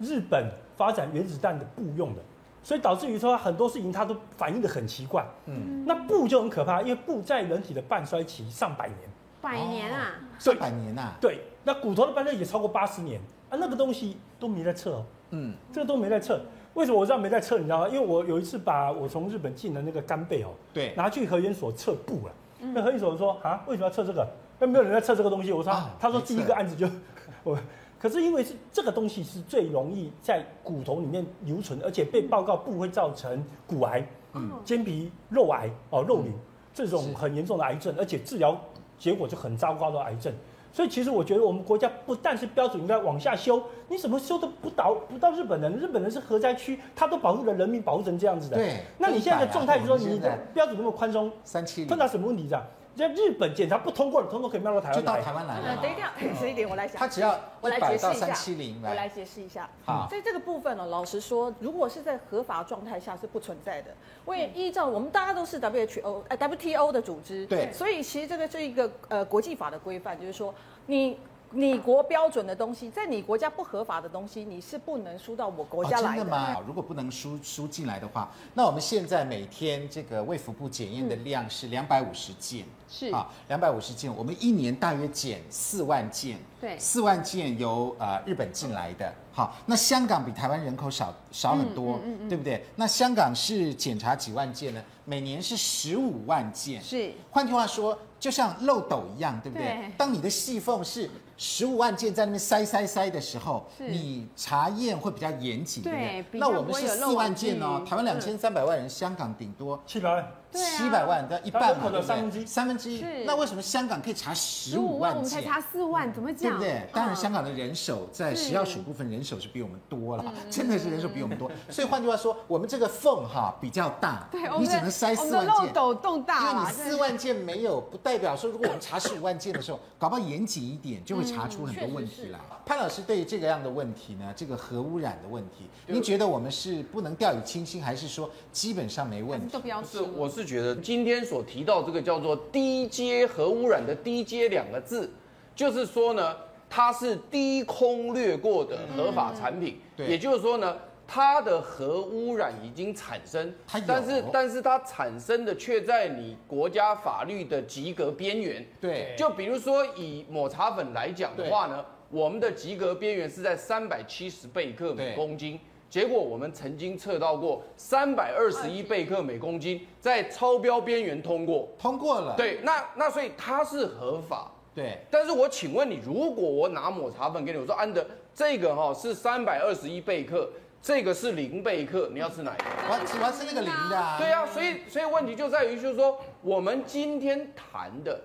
[0.00, 2.22] 日本发展原子弹的布用的？
[2.68, 8.98] 所以导致于说很多事情它都反应的很奇怪，嗯，那布就很可怕，因为布在人体的半衰期上百年，
[9.40, 13.18] 百年啊，上百年呐，对，那骨头的半衰也超过八十年。
[13.48, 16.38] 啊，那个东西都没在测哦，嗯，这个都没在测，
[16.74, 17.56] 为什么我知道没在测？
[17.56, 17.88] 你知道吗？
[17.88, 22.32] 因为我有一次把我从日本进的那个干贝哦，对，拿去核研所测布了，
[22.74, 24.28] 那核研所说啊，为什么要测这个？
[24.58, 26.86] 那没有人在测这个东西，我说，他说第一个案子就
[27.42, 27.58] 我。
[27.98, 36.32] 可是因为是这个东西是最容易在骨头里面留存，而且被报告不会造成骨癌、嗯，间皮肉癌哦，肉瘤
[36.72, 38.58] 这种很严重的癌症，而且治疗
[38.98, 40.32] 结果就很糟糕的癌症。
[40.70, 48.56] 所以其实我觉得我们国家不但是标准应该往下修，你怎么修都不到不到日本人，日本人是核灾区，他都保护了人民，保护成这样子的。
[48.58, 52.62] 对，那你现在的状态就是说你的标准那么宽松，三七零，碰到什么问题这样？
[52.98, 55.78] 在日本检查不通过你，通通可以卖到台湾就到台湾来了。
[55.80, 56.96] 等一下，这一点我来讲。
[56.96, 58.34] 他只要我来解释一下，
[58.82, 59.70] 我来解释一下。
[59.86, 63.94] 好，在这个部分呢，老实说，如果是在合法状态下是不存在的。
[64.26, 70.52] 因为依照我们大家都是 WHO 哎 WTO 的组织，对，所以其实这个是一个呃国际法的规范，就是说
[70.86, 71.16] 你。
[71.52, 76.22] 你国标准的东西，在你国家不合法的东西，你是不能输到我国家来的。
[76.22, 76.56] 哦、真的吗？
[76.66, 89.12] 如果不能输输进来的话，那我们现在每天这个卫福部检验的量是两百五十件，是啊，两百五十件，我们一年大约检四万件，对，四万件由呃日本进来的。
[89.32, 92.64] 好，那香港比台湾人口少少很多，嗯嗯嗯、对不对？
[92.76, 94.82] 那香港是检查几万件呢？
[95.04, 97.12] 每年是十五万件，是。
[97.30, 99.66] 换句话说，就像漏斗一样，对不对？
[99.66, 101.08] 对，当你的细缝是。
[101.40, 106.40] 十五万件在那边塞塞塞的时候，你查验会比较严谨，对不对？
[106.40, 110.32] 那我们是四万件哦，台湾两千三百万人，香港顶多七百万。
[110.50, 112.46] 七百万的一半嘛，对不对？
[112.46, 113.04] 三分之一。
[113.26, 115.16] 那为什么香港可以查十五万件？
[115.18, 116.52] 我们才查四万，怎么讲？
[116.52, 116.88] 对不对？
[116.90, 121.50] 当然，香港的人手在食药署部分人手是比我们多了，真的是人手比我们多。
[121.68, 124.26] 所以换句话说，我们这个缝哈比较大，
[124.58, 125.54] 你只能塞四万件。
[125.54, 132.40] 漏斗洞大，因为你四万件没有，不代表说如果我们查十五万件的时候，搞不好严谨一点，就会查出很多问题来。
[132.64, 139.52] 潘老师对于这个样的问题呢，这个核污染的问题，您觉得我们是不能掉以轻心，还是说基本上没问题？
[139.52, 141.18] 都不要是，我是觉得今天。
[141.28, 145.10] 所提到这个叫做低阶核污染的低阶两个字，
[145.54, 146.34] 就是说呢，
[146.70, 150.74] 它是低空掠过的合法产品，对，也就是说呢，
[151.10, 153.52] 它的核污染已经产生，
[153.86, 165.58] 但是但是它产生的却在你国家法律的及格边缘，对，就比如说以抹茶粉来讲的话呢，我们的及格边缘是在三百七十贝克每公斤。
[165.88, 172.34] 结果我们曾经测到过三百二十一贝克每公斤，在超标边缘通过，通过了。
[172.36, 174.52] 对，那那所以它是合法。
[174.74, 182.64] 对，但是我请问你，如果我拿抹茶粉给你，我说安德这个哈是三百二十一贝克，这个是零贝克，你要吃哪一个？
[182.88, 184.16] 我要吃，我要吃那个零的啊。
[184.18, 188.20] 对啊，所以所以问题就在于，就是说我们今天谈的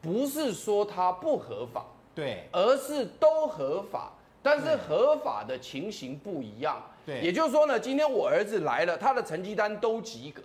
[0.00, 6.80] 不是说它不合法，对，而是都合法，但是合法的情形不一样。
[7.04, 10.42] 对，也就是说呢，今天我儿子来了，他的成绩单都及格，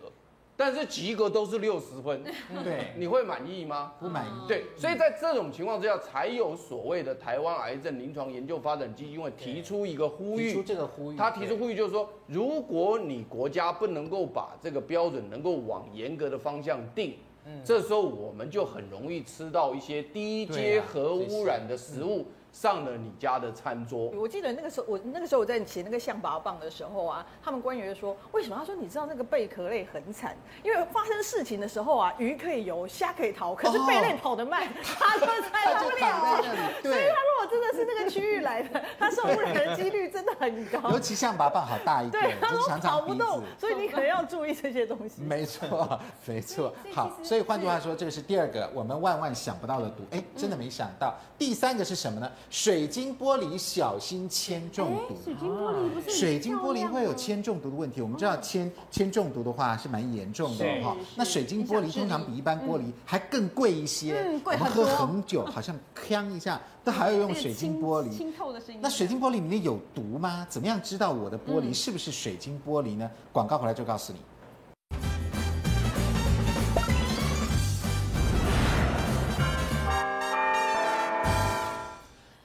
[0.58, 2.24] 但是及格都是六十分，
[2.64, 3.94] 对，你会满意吗？
[4.00, 4.48] 不满意。
[4.48, 22.28] 对，所以在这种情况之下，才有所谓的台湾癌症临床研究发展基金会提出一个呼吁，提出这个呼吁，他提出呼吁就是说，如果你国家不能够把这个标准能够往严格的方向定，嗯，这时候我们就很容易吃到一些低阶核污染的食物。
[22.52, 28.56] 上了你家的餐桌，我记得那个时候，我那个时候我在骑那个象拔蚌的时候啊，他们官员就说，为什么？
[28.58, 36.44] 他说你知道那个贝壳类很惨，因为发生事情的时候啊，鱼可以游，虾可以逃，可是贝类跑得慢，它就猜不了。
[36.82, 40.92] 所以他如果真的是那个区域来的，他受污染的几率真的很高。
[40.92, 45.22] 尤其象拔蚌好大一个，对，他说跑不动，所以你可能要注意这些东西。
[45.22, 46.74] 没错，没错。
[46.94, 50.04] 好，所以换句话说，这个是第二个我们万万想不到的毒。
[50.12, 51.16] 哎，真的没想到。
[51.38, 52.30] 第三个是什么呢？
[52.50, 55.16] 水晶玻璃小心铅中毒。
[55.24, 56.10] 水晶玻璃不是？
[56.12, 58.02] 水晶玻璃会有铅中毒的问题。
[58.02, 60.96] 我们知道铅铅中毒的话是蛮严重的哈。
[61.16, 64.40] 那水晶玻璃通常比一般玻璃还更贵一些。
[64.44, 68.10] 我们喝红酒好像锵一下 都还要用水晶玻璃。
[68.10, 68.80] 清透的声音。
[68.82, 70.46] 那水晶玻璃里面有毒吗？
[70.50, 73.10] 怎么样知道我的玻璃是不是水晶玻璃呢？
[73.32, 74.20] 广告回来就告诉你。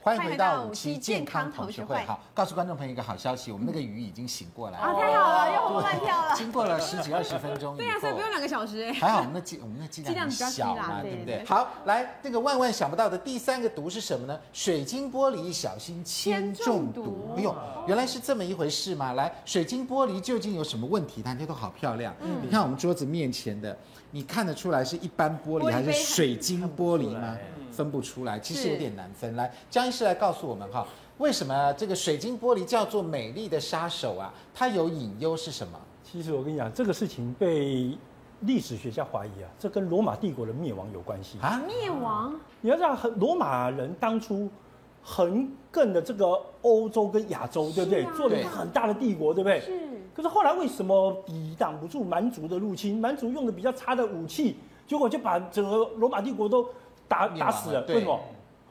[0.07, 1.97] 欢迎回到五期健康同学会。
[2.05, 4.85] 好，告诉观众朋友一个好消息，我们那个鱼已经醒过来了。
[4.85, 6.33] 啊，太好了，又活蹦乱跳了。
[6.33, 8.89] 经过了十几二十分钟，对呀，所以不用两个小时。
[8.93, 11.43] 还好，我们的剂我们的剂量很小嘛，对不对？
[11.43, 14.39] 好，来，那个万万想不到的第三个毒是什么呢？
[14.53, 17.33] 水晶玻璃，小心铅中毒。
[17.35, 17.53] 哎呦，
[17.85, 19.11] 原来是这么一回事嘛。
[19.11, 21.21] 来，水晶玻璃究竟有什么问题？
[21.21, 22.15] 大家都好漂亮。
[22.21, 23.77] 嗯，你看我们桌子面前的，
[24.11, 27.35] 你看得出来是一般玻璃还是水晶玻璃吗？
[27.77, 29.35] 分不出来，其实有点难分。
[29.35, 30.87] 来，江医师来告诉我们哈，
[31.19, 34.33] 为什么这个水晶玻璃叫做美丽的杀手啊？
[34.51, 35.79] 它有隐忧是什么？
[36.03, 37.95] 其实我跟你讲，这个事情被
[38.39, 41.61] 历史学家怀疑啊，这跟罗马帝国的灭亡有关系啊。
[41.67, 42.33] 灭亡？
[42.61, 44.49] 你要知道，罗马人当初
[45.03, 46.25] 横亘的这个
[46.63, 48.03] 欧洲跟亚洲，对不对？
[48.17, 49.61] 做了一个很大的帝国，对不对？
[49.61, 49.71] 是。
[50.15, 52.99] 可是后来为什么抵挡不住蛮族的入侵？
[52.99, 56.67] 蛮族用的比较差的武器，结果就把整个罗马帝国都。
[57.07, 58.19] 打打死了，为什么？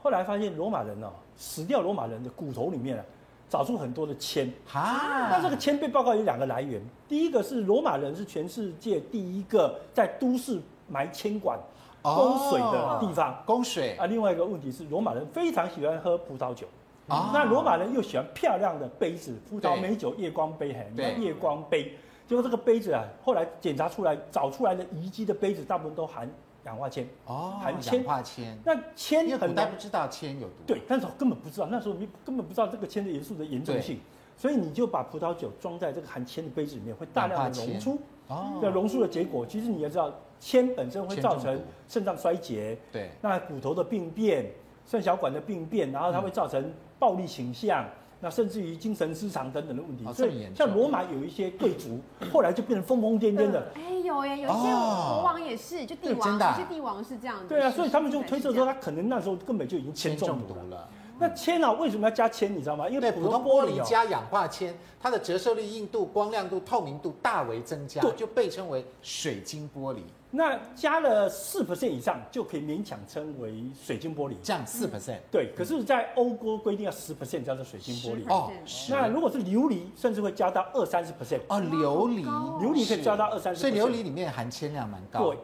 [0.02, 3.04] 后来发现罗马人呢、哦，死掉罗马人的骨头里面啊，
[3.48, 4.52] 找出很多的铅。
[4.72, 11.58] 啊，那这个铅被报告有两个来源，第一个是罗马人是全世界第一个在都市埋铅管
[12.02, 14.06] 供水的地方，供水啊。
[14.06, 16.68] 另外一个问题是，罗马人非常喜欢喝葡萄酒
[17.08, 21.92] 啊，那罗马人又喜欢漂亮的杯子，葡萄美酒夜光杯，嘿，夜光杯。
[22.28, 26.30] 结果这个杯子啊，后来检查出来，找出来的遗迹的杯子，大部分都含。
[26.66, 27.94] 氧化铅哦，含铅。
[27.94, 30.54] 氧化铅，那铅很大，不知道铅有毒。
[30.66, 34.00] 对，但是我根本不知道，那时候你根本不知道这个铅的元素的严重性，
[34.36, 37.98] 所以你就把葡萄酒装在这个含铅的杯子里面，会大量的溶出。
[38.28, 44.50] 哦，那溶出的结果，其实你要知道，铅本身会造成肾脏衰竭，对，那骨头的病变、
[44.84, 47.84] 肾小管的病变，然后它会造成暴力倾向。
[47.84, 52.00] 嗯那甚至于精神失常等等的问题，所以像罗马有一些贵族，
[52.32, 53.70] 后来就变成疯疯癫癫的。
[53.74, 57.46] 哎，有哎，有些国王也是，就帝王，有些帝王是这样的。
[57.46, 60.88] 对啊，所以他们就推测说，他可能那时候根本就已经铅中毒了。
[61.18, 62.54] 那铅啊，为什么要加铅？
[62.54, 62.88] 你知道吗？
[62.88, 70.00] 因为普通玻璃加氧化铅，它的折射率、硬度、光亮度、透明度大为增加，就被称为水晶玻璃。
[70.36, 75.16] 那加了四 percent 以上就可以勉强称为水晶玻璃，降四 percent。
[75.30, 78.52] 对，可是，在欧洲规定要十 percent 叫做水晶玻璃哦。
[78.90, 81.58] 那如果是琉璃，甚至会加到二三十 percent 哦。
[81.58, 85.20] 琉璃，琉璃可以加到二三十，所以琉璃里面含铅量蛮高。
[85.20, 85.38] 对，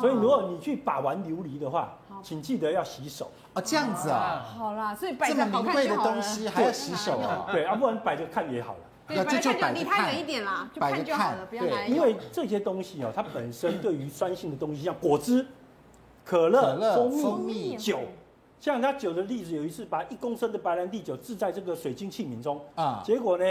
[0.00, 3.60] 所以如果你去把玩琉璃的话，请记得要洗手哦。
[3.60, 4.42] 这样子啊。
[4.58, 7.46] 好啦，所以摆这么名贵的东西还要洗手啊？
[7.52, 8.80] 对，要不然摆着看也好了。
[9.14, 11.86] 那这就离它远一点啦，就看就好了，不要拿来。
[11.86, 15.46] 因为这些东西哦，它本身对于酸性的东西，像果汁、
[16.24, 18.00] 可乐、蜂蜜、酒，
[18.60, 23.44] 像他酒的例子，有一次把一公升的白兰地酒置在这个水晶器皿中啊，结果呢，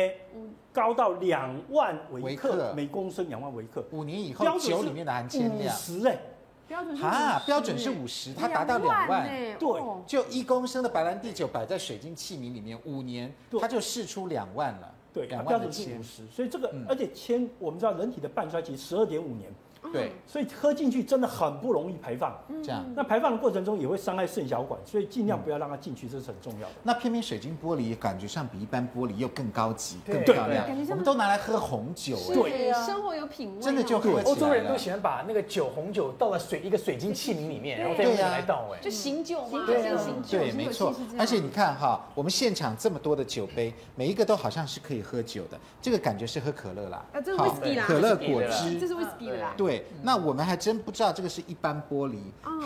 [0.72, 3.84] 高到两万微克每公升，两万微克。
[3.92, 5.76] 五年以后，酒里面的含铅量。
[5.76, 6.20] 十哎，
[6.68, 14.94] 标准啊，标准是五十，它达到两万，对，就一公升的白兰地酒摆在水晶器皿里面，五年它就释出两万了。
[15.14, 19.52] 对，标准是五十，所以这个，嗯、而且铅，我们知道人体的半衰期十二点五年。
[19.92, 22.86] 对，所以喝进去真的很不容易排放，这样。
[22.96, 26.74] 那排放的过程中也会伤害肾小管，所以尽量不要让它进去，这是很重要的。
[26.84, 39.82] 那偏偏水晶玻璃感觉上比一般玻璃又更高级、更漂亮，我们都拿来喝红酒，对，生活有品味，真的就欧洲人都喜欢把那个酒红酒倒在水一个水晶器皿里面，然后再用来倒，哎，就醒酒嘛，对，
[40.30, 40.94] 对，没错。
[41.18, 49.69] 而且你看哈，我们现场这么多的酒杯，每一个都好像是可以喝酒的，这个感觉是喝可乐啦，啊，这是威士忌啦，可乐果汁，这是威士忌的啦，对，
[50.04, 50.60] 那我们还。
[50.60, 52.18] 真不知道这个是一般玻璃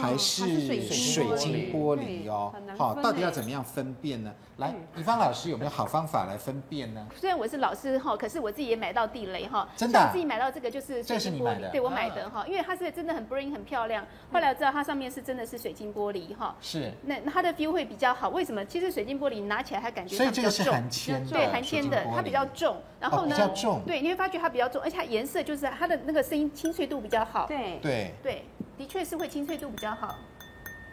[0.01, 0.43] 还是
[0.91, 2.51] 水晶玻璃哦。
[2.75, 4.33] 好，到底要怎么样分辨呢？
[4.57, 7.07] 来，宜芳老师有没有好方法来分辨呢？
[7.15, 9.67] 虽然我是老师哈，可是我自己也买到地雷哈。
[9.75, 10.09] 真的？
[10.11, 14.03] 自己买到这个就是水晶玻璃，对我买的哈，因为它是真的很 bling 很漂亮。
[14.31, 16.55] 后来我知道它上面是真的是水晶玻璃哈。
[16.61, 16.91] 是。
[17.03, 18.65] 那它的 feel 会比较好，为什么？
[18.65, 22.77] 其实水晶玻璃拿起来它感觉所以这个是含铅，对，含铅的，它比较重。
[22.99, 23.35] 然后呢？
[23.35, 23.81] 比较重。
[23.85, 27.45] 对，你会发觉它比较重，而且它颜色就是它的那个声音清脆度比较好。
[27.47, 28.45] 对对对。
[28.75, 30.15] 的确是会清脆度比较好，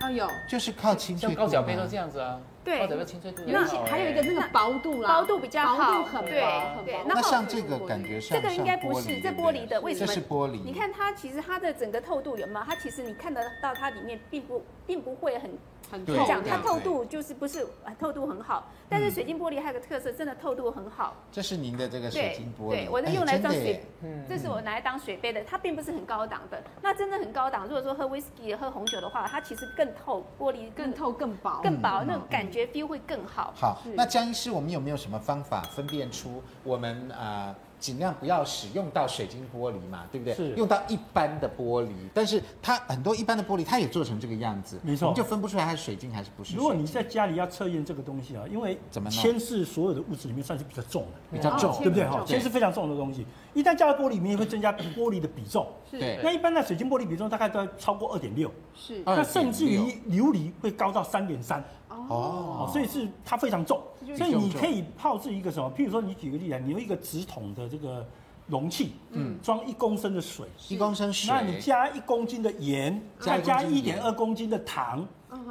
[0.02, 7.00] 哦有，就是靠清脆度，高脚杯都这样子啊，对，高脚杯清脆度，那还有一个那个薄度啦，薄度比较好，薄度很薄，对对。
[7.06, 10.06] 那像这个感觉上，这个应该不是，这玻璃的，为什么？
[10.06, 10.60] 这是玻璃。
[10.62, 12.66] 你看它其实它的整个透度有没有？
[12.66, 15.50] 它其实你看得到它里面并不并不会很。
[15.90, 16.14] 很透，
[16.46, 17.66] 它透度就是不是
[17.98, 21.14] 透度很好，但是水晶玻璃还有个特色，真的透度很好。
[21.30, 23.80] 这是您的这个水晶玻璃，对，我是用来装水，
[24.28, 26.60] 这是我拿来当水杯的，它并不是很高档的。
[26.82, 33.54] 那真的很高档，如果说喝威士忌、喝红酒的话，它其实更透，玻璃更透、更薄、更薄，那种感觉 feel 会更好。
[33.54, 40.34] 好，那江医师，我们有没有什么方法分辨出我们啊尽量不要使用到水晶玻璃嘛，对不对？
[40.34, 46.54] 是用到一般的玻璃，但是它很多一般的玻璃，它也做成这个样子，没错，你就分不出来它是水晶还是不是。
[46.54, 52.06] 如果你在家里要测验这个东西啊，因为怎么铅是所有的物质里面算是比较重的，比较重，对不对？
[52.06, 55.66] 哈，铅是非常重的东西，一旦加到玻璃里面，会增加玻璃的比重。
[55.90, 59.78] 对，那一般的水晶玻璃比重大概都要超过二点六，是，那甚至于
[60.10, 61.64] 琉璃会高到三点三。
[62.10, 63.80] 哦，所以是它非常重，
[64.16, 65.72] 所以你可以泡制一个什么？
[65.76, 68.04] 譬如说，你举个例子，你用一个直筒的这个
[68.48, 75.06] 容器，嗯，装一公升的水，一公升水，那你加一公斤的盐，再加一点二公斤的糖，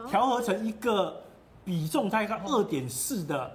[0.09, 1.23] 调和成一个
[1.63, 3.49] 比重大概二点四的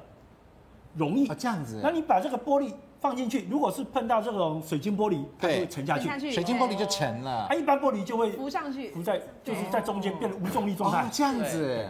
[0.97, 1.81] 溶液，这样子。
[1.83, 7.45] 那你把这个玻璃放进去，如果是碰到这种水晶玻璃，它就会沉下去，水晶玻璃就沉了。
[7.51, 11.87] 它一般玻璃就会浮上去，浮在就是在中间变成无重力状态，这样子。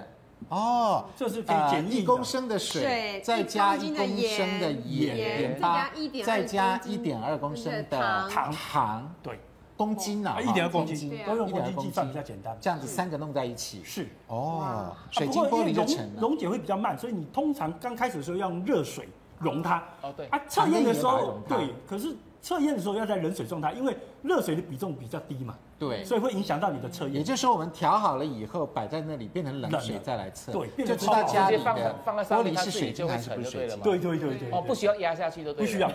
[0.48, 5.90] 哦，这是可以减一公升的水，再加一公升的盐，盐巴，
[6.24, 9.38] 再加一点二公升的糖，糖，对，
[9.76, 12.56] 公斤啊，一点二公斤，都用公斤计算比较简单。
[12.60, 14.08] 这样子三个弄在一起，是。
[14.28, 16.20] 哦，水晶玻璃就成了。
[16.20, 19.82] 溶解会比较慢，所以你通常刚开始的时候要用热水溶它。
[20.02, 20.26] 哦，对。
[20.26, 25.54] 啊，测验的时候，对，可是测验的时候要在冷水状态，因为热水的比重比较低嘛。
[25.76, 27.16] 对，所以会影响到你的测验。
[27.16, 31.64] 也就是说，我们调好了以后摆在那里，变成冷水再来测，对，就知道家里的
[32.04, 33.78] 放在上面玻璃是水晶还是不是水晶。
[33.80, 34.50] 对对对对。
[34.50, 35.90] 哦，不需要压下去的，不需要。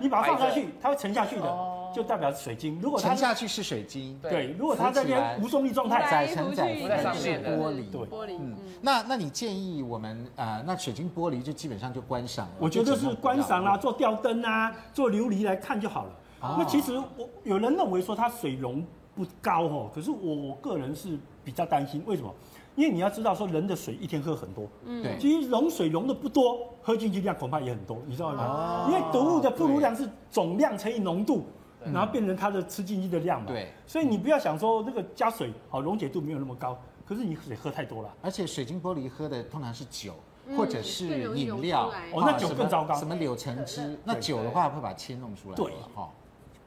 [0.00, 1.56] 你把它放下去，它会沉下去的，
[1.94, 2.80] 就代表水晶。
[2.80, 4.56] 如果沉下去是水晶，对。
[4.58, 7.90] 如果它在这边无重力状态，载沉载浮在是玻璃。
[7.90, 8.34] 对，玻璃。
[8.40, 12.52] 嗯，那那你建议我们啊，那水晶玻璃就基本上就观赏了。
[12.58, 16.10] 我觉得是观赏啦，做吊灯啊，做琉璃来看就好了。
[16.40, 18.84] 那其实我有人认为说它水溶。
[19.14, 22.32] 不高哦，可是我个人是比较担心，为什么？
[22.76, 28.44] 因为你要知道说人的水一天喝很多，嗯，对，其实溶水溶的不多，喝进去量恐怕也很多，你知道吗？
[28.46, 31.42] 哦，因为毒物的不如量是总量乘以浓度，
[31.82, 40.14] 然后变成它的吃进去的量嘛，对，所以你不要想说那个加水好溶解度没有那么高，可是你水喝太多了，而且水晶玻璃喝的通常是酒
[40.56, 46.08] 或者是饮料，哦，那酒更糟糕，什么柳橙汁，那酒的话会把铅弄出来，对，哈，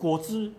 [0.02, 0.52] 果汁、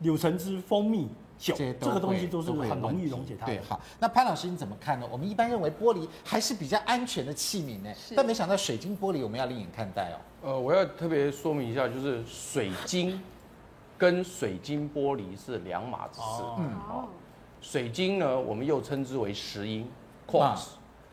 [0.00, 1.08] 柳橙汁、蜂蜜。
[1.38, 3.46] 酒这个东西都是很容易溶解它。
[3.46, 5.06] 对，好，那潘老师你怎么看呢？
[5.08, 10.16] 我们一般认为玻璃还是比较安全的器皿呢，但没想到水晶玻璃我们要另眼看待哦。
[10.42, 13.22] 呃，我要特别说明一下，就是水晶
[13.96, 16.42] 跟水晶玻璃是两码子事。
[16.58, 17.08] 嗯，好，
[17.60, 19.88] 水晶呢，我们又称之为石英
[20.26, 20.70] （quartz），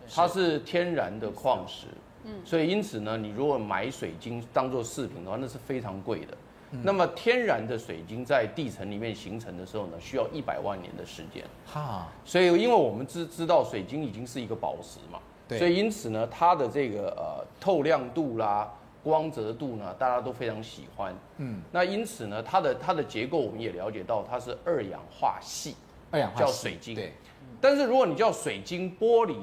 [0.10, 1.86] 它是天然的矿石。
[2.24, 6.36] 嗯，所以因此呢，你如果买水晶当做饰品的话，那是非常贵的。
[6.84, 11.44] 那么天然的水晶在地层里面形成的时候呢，需要一百万年的时间。
[11.66, 18.72] 哈，所以因为我们知知道水晶已经是一个宝石嘛，对，所以因此呢，它的这个呃透亮度啦、
[19.04, 21.16] 光泽度呢，大家都非常喜欢。
[21.38, 25.76] 嗯，那因此呢，它的它的结构我们也了解到，它是二氧化系，
[26.12, 26.96] 二氧化叫水晶。
[26.96, 27.14] 对，
[27.60, 29.36] 但是如果你叫水晶玻璃。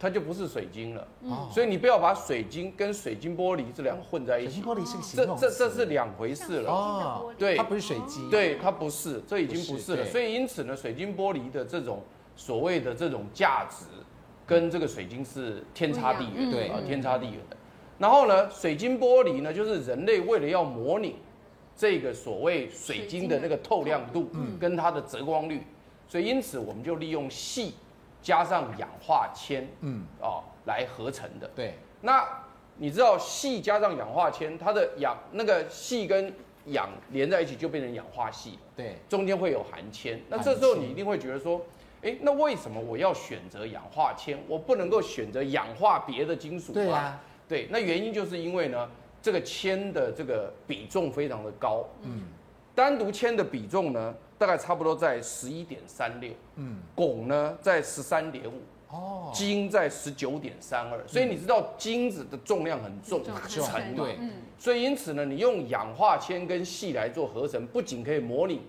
[0.00, 4.52] 它就不是水晶了，嗯，所以你不要把水晶跟水晶玻璃这两个混在一起。
[4.52, 6.70] 水晶玻璃是个形容，这这这是两回事了。
[6.70, 10.04] 哦，对，它不是水晶，对，它不是，这已经不是了。
[10.06, 12.00] 所以因此呢，水晶玻璃的这种
[12.36, 13.86] 所谓的这种价值，
[14.46, 17.56] 跟这个水晶是天差地远，对啊，天差地远的。
[17.98, 21.16] 然后呢，水晶玻璃呢，就是人类为了要模拟
[21.74, 24.30] 这个所谓水晶的那个透亮度，
[24.60, 25.64] 跟它的折光率，
[26.06, 27.72] 所以因此我们就利用矽。
[28.20, 31.48] 加上氧化铅，嗯，哦，来合成的。
[31.54, 32.26] 对，那
[32.76, 36.32] 你知道细加上氧化铅，它的氧那个细跟
[36.66, 38.58] 氧连在一起就变成氧化矽了。
[38.76, 40.20] 对，中间会有含铅。
[40.28, 41.60] 那这时候你一定会觉得说，
[42.02, 44.38] 哎，那为什么我要选择氧化铅？
[44.46, 46.74] 我不能够选择氧化别的金属吗？
[46.74, 48.88] 对啊，对，那原因就是因为呢，
[49.22, 51.84] 这个铅的这个比重非常的高。
[52.02, 52.22] 嗯，
[52.74, 54.14] 单独铅的比重呢？
[54.38, 68.62] 大概差不多在十一点三六，嗯，汞呢在十三点五，哦，金在十九点三二，所以你知道金子的重量很重，很沉，对，嗯，所以因此呢，你用氧化铅跟细来做合成，不仅可以模拟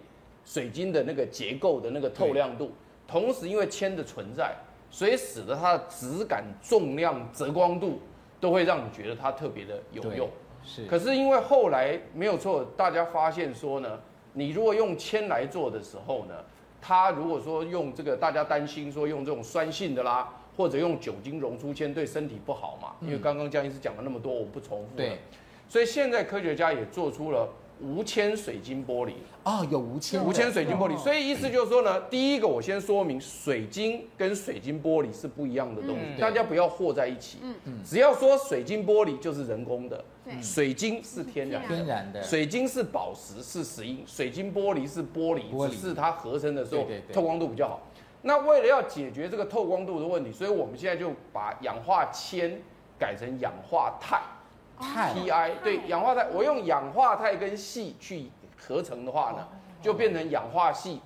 [0.43, 2.71] 水晶的那个结构的那个透亮度，
[3.07, 4.55] 同时因为铅的存在，
[4.89, 8.01] 所以使得它的质感、重量、折光度
[8.39, 10.27] 都会让你觉得它特别的有用。
[10.63, 13.99] 是，可是因为后来没有错，大家发现说呢。
[14.39, 16.33] 你如果用铅来做的时候呢，
[16.81, 22.95] 它如果说用这个，大家担心说用这种酸性的啦，或者用酒精溶出铅对身体不好嘛？
[23.01, 24.95] 因为刚刚江医师讲了那么多，我不重复了。
[24.95, 25.17] 对，
[25.67, 27.49] 所以现在科学家也做出了
[27.81, 29.13] 无铅水晶玻璃。
[29.43, 37.39] 哦，有无铅无铅水晶玻璃，所以意思就是说呢，第一个我先说明，水晶跟水晶玻璃是不一样的东西，嗯、大家不要和在一起。
[37.41, 37.55] 嗯。
[37.65, 45.71] 嗯，只要说水晶玻璃就是人工的，嗯、水晶是天然天然的，水晶是宝石是石英，水晶玻璃是玻璃，玻璃。
[45.71, 47.81] 只是它合成的时候透光度比较好。
[48.21, 52.61] 那为了要解决这个透光度的问题，所以我们现在就把氧化铅
[52.99, 54.19] 改成氧化钛，
[54.79, 59.47] 钛 Ti 对，氧化钛，我用氧化钛跟矽去合成的话呢，
[59.81, 60.99] 就变成氧化矽，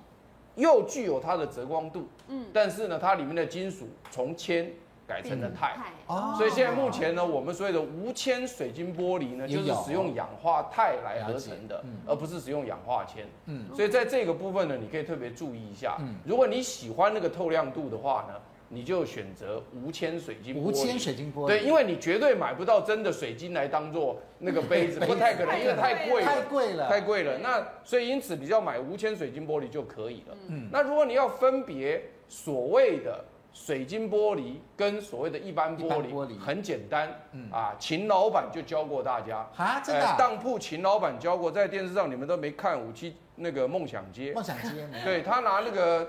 [0.54, 4.70] 又具有它的折光度，嗯，但是呢，它里面的金属从铅
[5.06, 5.72] 改成了钛，
[6.06, 18.34] 哦，所以现在目前呢，我们所谓的无铅水晶玻璃呢，就是使用氧化钛来合成的，而不是使用氧化铅，嗯，所以在这个部分呢，你可以特别注意一下，嗯，如果你喜欢那个透亮度的话呢。
[18.74, 27.38] 你就选择无铅水晶玻璃，无铅水晶玻璃，对，因为你绝对买不到真的水晶来当做那个杯子， 不太可能，因为太贵了，太贵了，太贵了。
[27.38, 30.36] 那所以因此，你就要买无铅水晶玻璃就可以了。
[30.48, 36.36] 嗯，那如果你要分别所谓的水晶玻璃跟所谓的一般玻璃，玻璃。
[36.38, 37.48] 很简单，嗯。
[37.52, 39.48] 啊，秦老板就教过大家。
[39.56, 46.08] 啊，真的，当铺秦老板教过，在电视上你们都没看五七那个梦想街，梦想街，对他拿那个。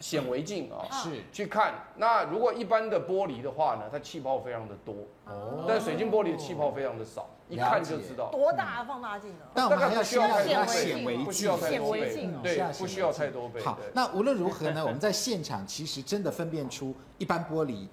[0.00, 1.74] 显微镜啊，是去看。
[1.96, 4.94] 那如果一般的玻璃的话呢，它气泡非常的多，
[5.28, 8.30] 哦，但水晶玻璃的气泡非常的少，一看就知道。
[8.30, 9.44] 多大放大镜呢？
[9.54, 13.60] 但我们还要需要显微镜，不需要太多倍，对，不需要太多倍。
[13.60, 17.86] 好，那无论如何呢，我们在现场其实真的分辨出一般玻璃、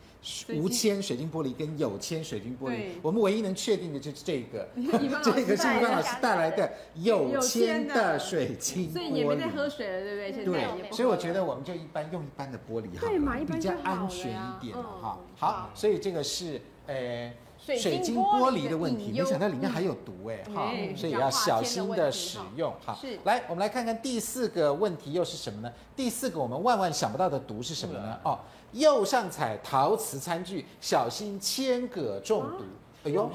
[0.56, 2.92] 无铅水晶玻璃跟有铅水晶玻璃。
[3.02, 4.68] 我们唯一能确定的就是这个，
[5.24, 8.94] 这个是一般老师带来的 有铅的水晶玻璃。
[8.94, 10.62] 所以也没在喝水了，对不对？
[10.82, 13.08] 对，所以我觉得我们就一般用一般的玻璃哈，
[13.46, 15.18] 比较安全一点哈。
[15.38, 17.32] 好，所以这个是呃。
[17.58, 22.96] 水晶玻璃的问题，没想到里面还有毒哎，哈，所以要小心的使用哈。
[23.24, 25.74] 来，我们来看看第四个问题又是什么呢？
[25.96, 28.20] 第四个我们万万想不到的毒是什么呢？
[28.24, 28.38] 哦，
[28.74, 32.64] 釉上彩陶瓷餐具，小心铅铬中毒。
[33.06, 33.32] 哎呦，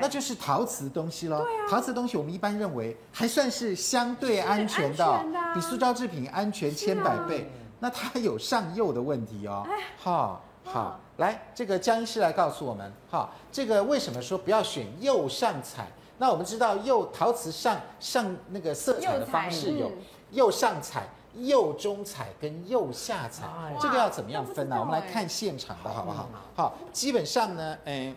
[0.00, 1.42] 那就是陶瓷东西喽。
[1.42, 5.22] 对啊，陶瓷东西我们一般认为还算是相对安全的，
[5.52, 7.46] 比塑胶制品安全千百倍。
[7.78, 9.66] 那它有上釉的问题哦。
[9.98, 10.40] 哈。
[10.64, 15.88] 好，来，这个江医师来告诉我们，哈，这个为什么说不要选釉上彩？
[16.18, 19.92] 那我们知道釉陶瓷上上那个色彩的方式有
[20.32, 23.46] 釉上彩、釉中彩跟釉下彩，
[23.80, 24.76] 这个要怎么样分呢？
[24.78, 26.28] 我们来看现场的好不好？
[26.54, 28.14] 好，基本上呢，哎，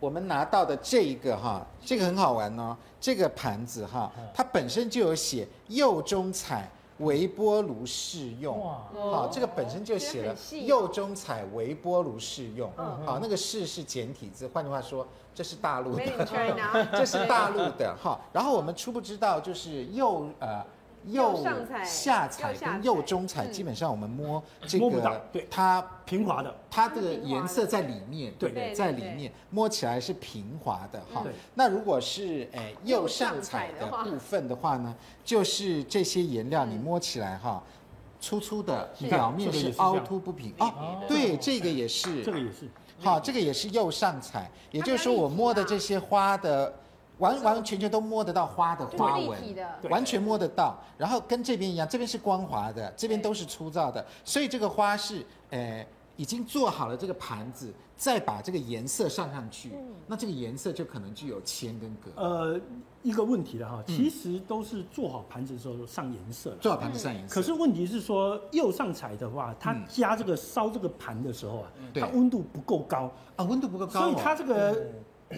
[0.00, 6.70] 我们拿到的这一个哈，这个很好玩哦，这个盘子哈，它本身就有写釉中彩。
[7.04, 8.60] 微波炉适用，
[8.92, 10.34] 好，这个本身就写了
[10.66, 12.70] 釉中彩微波炉适用，
[13.04, 16.02] 好，那个适是简体字，换句话说，这是大陆的，
[16.92, 20.64] 这是大陆的，哈，然后我们初步知道就是釉呃。
[21.06, 21.44] 釉
[21.84, 28.48] 下彩跟右中彩，基本上我们摸这个，对它平滑的，它的颜色在里面，对。
[28.48, 28.74] 不对？
[28.74, 31.24] 在里面摸起来是平滑的哈。
[31.54, 34.94] 那如果是诶右上彩的部分的话呢，
[35.24, 37.62] 就是这些颜料你摸起来哈，
[38.20, 40.54] 粗粗的，表面是凹凸不平。
[40.58, 41.02] 哦。
[41.06, 42.68] 对，这个也是，这个也是，
[43.02, 46.72] 好，这个也是右上彩，也就是说我摸的这些花的。
[47.18, 49.38] 完完全全都摸得到花的花纹，
[49.88, 50.76] 完全摸得到。
[50.98, 54.04] 然后跟这边一样，这边是光滑的，这边都是粗糙的。
[54.24, 55.86] 所以这个花是，呃，
[56.16, 59.72] 已经做好了这个盘子，再把这个颜色上上去，
[60.06, 62.10] 那这个颜色就可能具有铅跟格。
[62.16, 62.60] 呃，
[63.02, 67.34] 一个问题了哈，其实都是做好盘子的时候上颜色，做好盘子上颜色。
[67.34, 74.76] 可是问题是说，釉上彩的话，它加这个烧这个盘的时候啊，它温度不够高啊，温度不够高，所以它这个。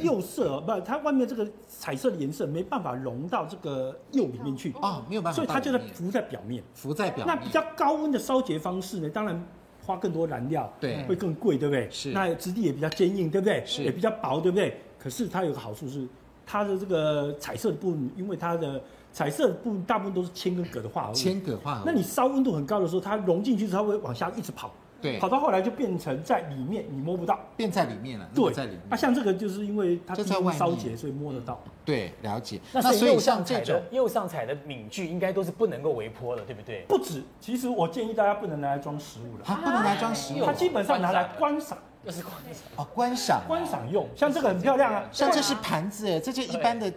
[0.03, 7.35] 釉色不，它外面这个彩色的颜色没办法融到这个釉里面去啊，没有办法，所以它就在浮在表面，浮在表面。
[7.35, 9.43] 那比较高温的烧结方式呢，当然
[9.85, 11.89] 花更多燃料，对，会更贵，对不对？
[11.91, 12.13] 是。
[12.13, 13.63] 那质地也比较坚硬，对不对？
[13.67, 13.83] 是。
[13.83, 14.81] 也比较薄，对不对？
[14.99, 16.07] 可是它有个好处是，
[16.45, 18.83] 它的这个彩色的部分，因为它的
[19.13, 21.85] 彩色的部分大部分都是铅跟铬的化合物，铅铬化合物。
[21.87, 24.73] 那你烧温度很高的时候，它融进去之后会往下一直跑。
[25.07, 28.29] 对，跑到后来就变成在里面，你摸不到，变在里面了。
[28.35, 28.81] 对，在里面。
[28.89, 31.63] 那像这个就是因为它在外烧结，所以摸得到。
[31.85, 32.61] 对，了解。
[32.73, 36.85] 那所以像这种釉上彩的皿具，应该都是不能够微波的，对不对？
[36.89, 39.45] 不止，其实我建议大家不能拿来装食物了。
[39.45, 44.09] 它不能拿来装食物，它基本上拿来观赏，就是观赏哦，观赏，观赏用。
[44.17, 46.93] 像这个很漂亮啊，像这是盘子哎，这就一般的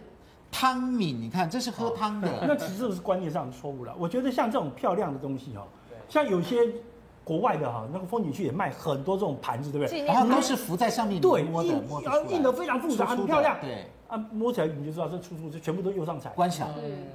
[0.51, 2.27] 汤皿，你看这是喝汤的。
[2.47, 3.93] 那其实这是观念上的错误了。
[3.99, 5.67] 我觉得像这种漂亮的东西哦，
[6.07, 6.57] 像有些。
[7.29, 10.03] 国外的哈，那个风景区也卖很多这种盘子，对不对？
[10.03, 13.55] 然后都是浮在上面，对，印印的非常复杂，很漂亮。
[13.61, 16.31] 对，啊，摸起来你就知道这出处，是全部都右上彩。
[16.31, 16.67] 观想，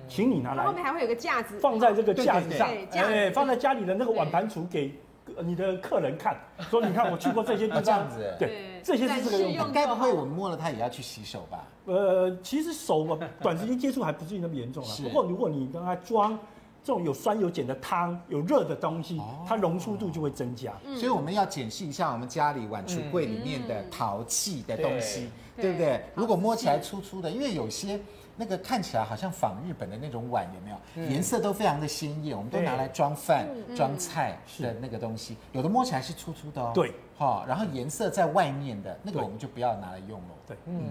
[0.06, 0.64] 请你拿来。
[0.64, 4.94] 后面还会有个架子，放在这个架子上，哎，放在家里的那个碗盘橱给
[5.42, 6.36] 你的客人看，
[6.70, 7.82] 说你看我去过这些地方。
[7.82, 9.72] 这样子，对，这些是这个用途。
[9.72, 11.66] 该不会我们摸了它也要去洗手吧？
[11.86, 14.90] 呃，其实手嘛，短时间接触还不至于那么严重啊。
[15.02, 16.38] 不过如果你跟它装。
[16.84, 19.18] 这种有酸有碱的汤，有热的东西，
[19.48, 20.74] 它溶出度就会增加。
[20.96, 26.04] 所以我们要检视一下我们家里碗橱柜里面的陶器的东西，对不对？
[26.14, 27.98] 如果摸起来粗粗的，因为有些
[28.36, 31.10] 那个看起来好像仿日本的那种碗，有没有？
[31.10, 36.70] 颜色都非常的鲜艳，我们都拿来装饭、装菜的那个东西，有的摸起来是粗粗的哦。
[36.74, 40.28] 对，好，然后颜色在外面的那个我们就不要拿来用了。
[40.46, 40.82] 对，嗯，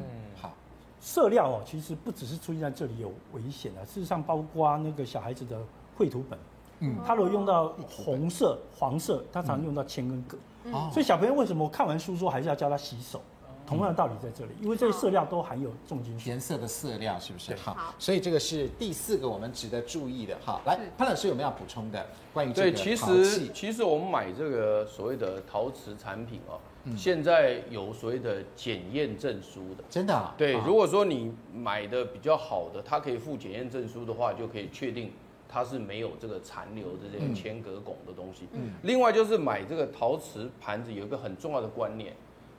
[0.42, 0.52] 好。
[1.00, 5.56] 色料哦，其实不只是出现在这里有危险啊，事实上包括那个小孩子的。
[5.96, 6.40] 绘图本，
[6.80, 13.22] 嗯，他如果用到红色、黄色，他常用到铅跟铬，嗯，所以小朋友为什么我看完书说还是要教他洗手？
[13.66, 17.56] 同样的道理在这里，因为这些色料都含有重金属，颜色的色料是不是？
[17.56, 20.38] 好，所以这个是第四个我们值得注意的。
[20.46, 22.06] 哈，来潘老师有没有要补充的？
[22.34, 22.84] 关于这个陶器？
[22.84, 26.60] 对，其实其实我们买这个所谓的陶瓷产品哦，
[26.98, 30.34] 现在有所谓的检验证书的，真的？
[30.38, 35.14] 对，如果说你买的比较好的，它可以附检验证书的话，就可以确定。
[35.54, 38.48] 它是没有这个残留的这些铅铬汞的东西。
[38.54, 42.14] 嗯，另外就是买这个陶瓷盘子有一个很重要的观念，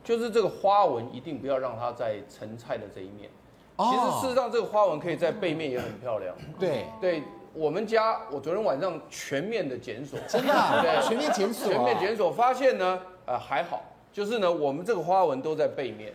[0.05, 3.29] 就是这个花纹一定不要让它在盛菜的这一面。
[3.77, 6.37] 哦，其实事实上这个花纹可以在背面也很漂亮。
[6.61, 6.85] 对。
[7.01, 7.23] 对，
[7.53, 13.83] 我们家我昨天晚上全面的检索，真的，对，全面检索，全面检索发现呢，呃，还好，
[14.13, 16.13] 就是呢，我们这个花纹都在背面。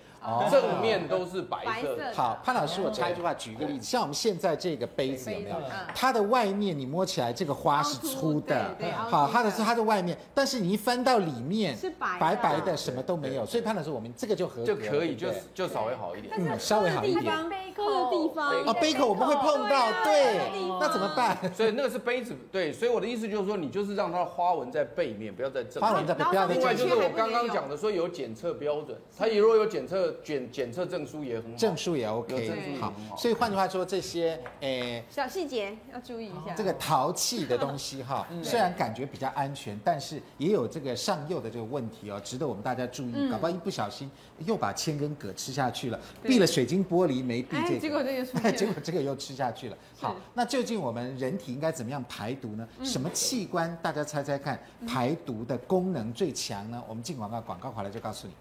[0.50, 1.98] 正面都是白色。
[2.14, 5.56] 好，潘老师，我插一句话，举一个例子，像我们现在这个杯子有没有？
[5.96, 8.76] 它的外面你摸起来这个花是粗的，
[9.10, 13.46] 好，它的是它的外面，但是你一翻到里面是白白白的，什么都没有。
[13.46, 17.50] 所以潘老师，我们这个就合就可以，就就稍微好一点，嗯，稍微好一点。
[17.50, 20.50] 杯口的地方啊，杯口我不会碰到，对，
[20.80, 21.38] 那怎么办？
[21.54, 25.90] 所以那个是杯子，对，所以我的意思就是说，你就是让它的花纹在背面，不要在正面。
[25.90, 26.58] 花纹在不要在正面。
[26.60, 30.90] 另外就是我刚刚讲的，说有检测标准，它如果有检测检检测。
[30.90, 36.56] 证书也很好，证书也 OK，好，所以换句话说，这些诶、欸、小细节要注意一下。
[36.56, 43.30] 这个陶器的东西哈， 虽然感觉比较安全，但是也有这个上釉的这个问题哦，值得我们大家注意。
[43.30, 44.10] 搞不好一不小心
[44.46, 49.78] 又把铅跟铬吃下去了，闭了水晶玻璃没闭这个，结果这个结果 这个又吃下去了。
[50.00, 52.68] 好，那究竟我们人体应该怎么样排毒呢？
[52.84, 56.82] 什么器官大家猜猜看，排毒的功能最强呢？
[56.88, 58.34] 我们进广告，广告回来就告诉你。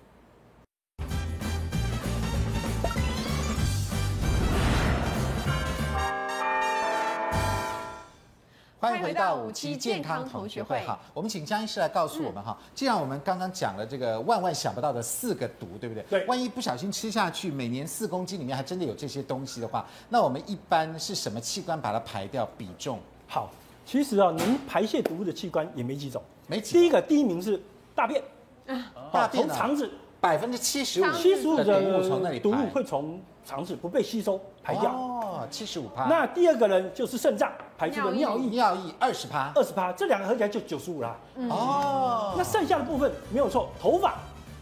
[8.89, 10.81] 欢迎回到五期健康同学会。
[10.87, 12.57] 哈，我们请江医师来告诉我们哈。
[12.75, 16.03] 既然我们刚刚讲了这个万万想不到的四个毒，对不对？
[16.09, 16.25] 对。
[16.25, 22.49] 万一不小心吃下去，每年四公斤里面还真的有这些东西的话，那我们一般是什么器官把它排掉？
[22.57, 22.99] 比重？
[23.27, 23.51] 好，
[23.85, 26.73] 其实啊，能排泄毒物的器官也没几种，没几。
[26.73, 27.61] 第一个，第一名是
[27.95, 28.23] 大便。
[28.69, 28.91] 啊。
[29.13, 29.91] 大便从肠子
[30.21, 34.91] 百分之七十五，七十五的毒物从那里毒物会从肠子不被吸收排掉。
[34.91, 36.05] 哦，七十五趴。
[36.05, 37.51] 那第二个人就是肾脏。
[37.79, 41.17] 排出的尿液，尿液二十趴，二十趴，这两个合起来就九十五啦。
[41.49, 44.15] 哦，那剩下的部分没有错，头发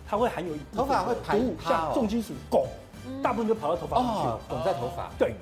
[0.06, 2.66] 它会含有一部分，头发会排毒，像重金属汞，
[3.22, 5.08] 大部分就跑到头发里去了，汞在头发。
[5.18, 5.34] 对，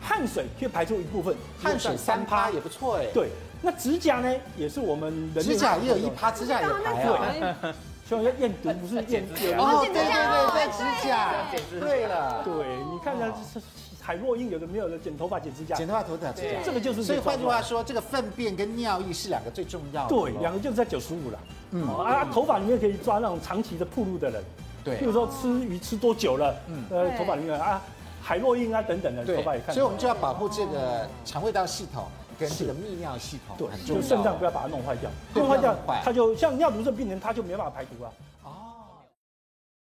[0.00, 3.06] 汗水可以排出一部分，汗水三趴也不错哎。
[3.12, 6.92] 对，那指甲呢，也是我们人指甲也有一趴，指甲也排
[7.40, 7.74] 啊。
[8.08, 9.24] 所以要验毒不是验
[9.58, 11.34] 哦，对对对，在指甲。
[11.80, 12.52] 对了，对，
[12.92, 13.64] 你看看这是。
[14.00, 17.02] 海洛因有的没有的，剪头发、剪指甲，剪头发、头发、指甲，这个就是。
[17.02, 20.08] 所以换句话说，这个粪便跟尿液是两个最重要的。
[20.08, 21.38] 对，两个就是在九十五了。
[21.72, 21.84] 嗯。
[21.98, 24.44] 啊，头发里面可以抓那种长期的暴露的人，
[24.84, 27.82] 对，比如说吃鱼吃多久了，嗯，呃，头发里面啊，
[28.22, 29.74] 海洛因啊等等的，头发也看。
[29.74, 32.04] 所以我们就要保护这个肠胃道系统
[32.38, 38.10] 跟这个泌尿系统，对，就肾脏不要把它弄坏掉，弄坏掉，它就像尿毒症病人，他就没办法排毒啊。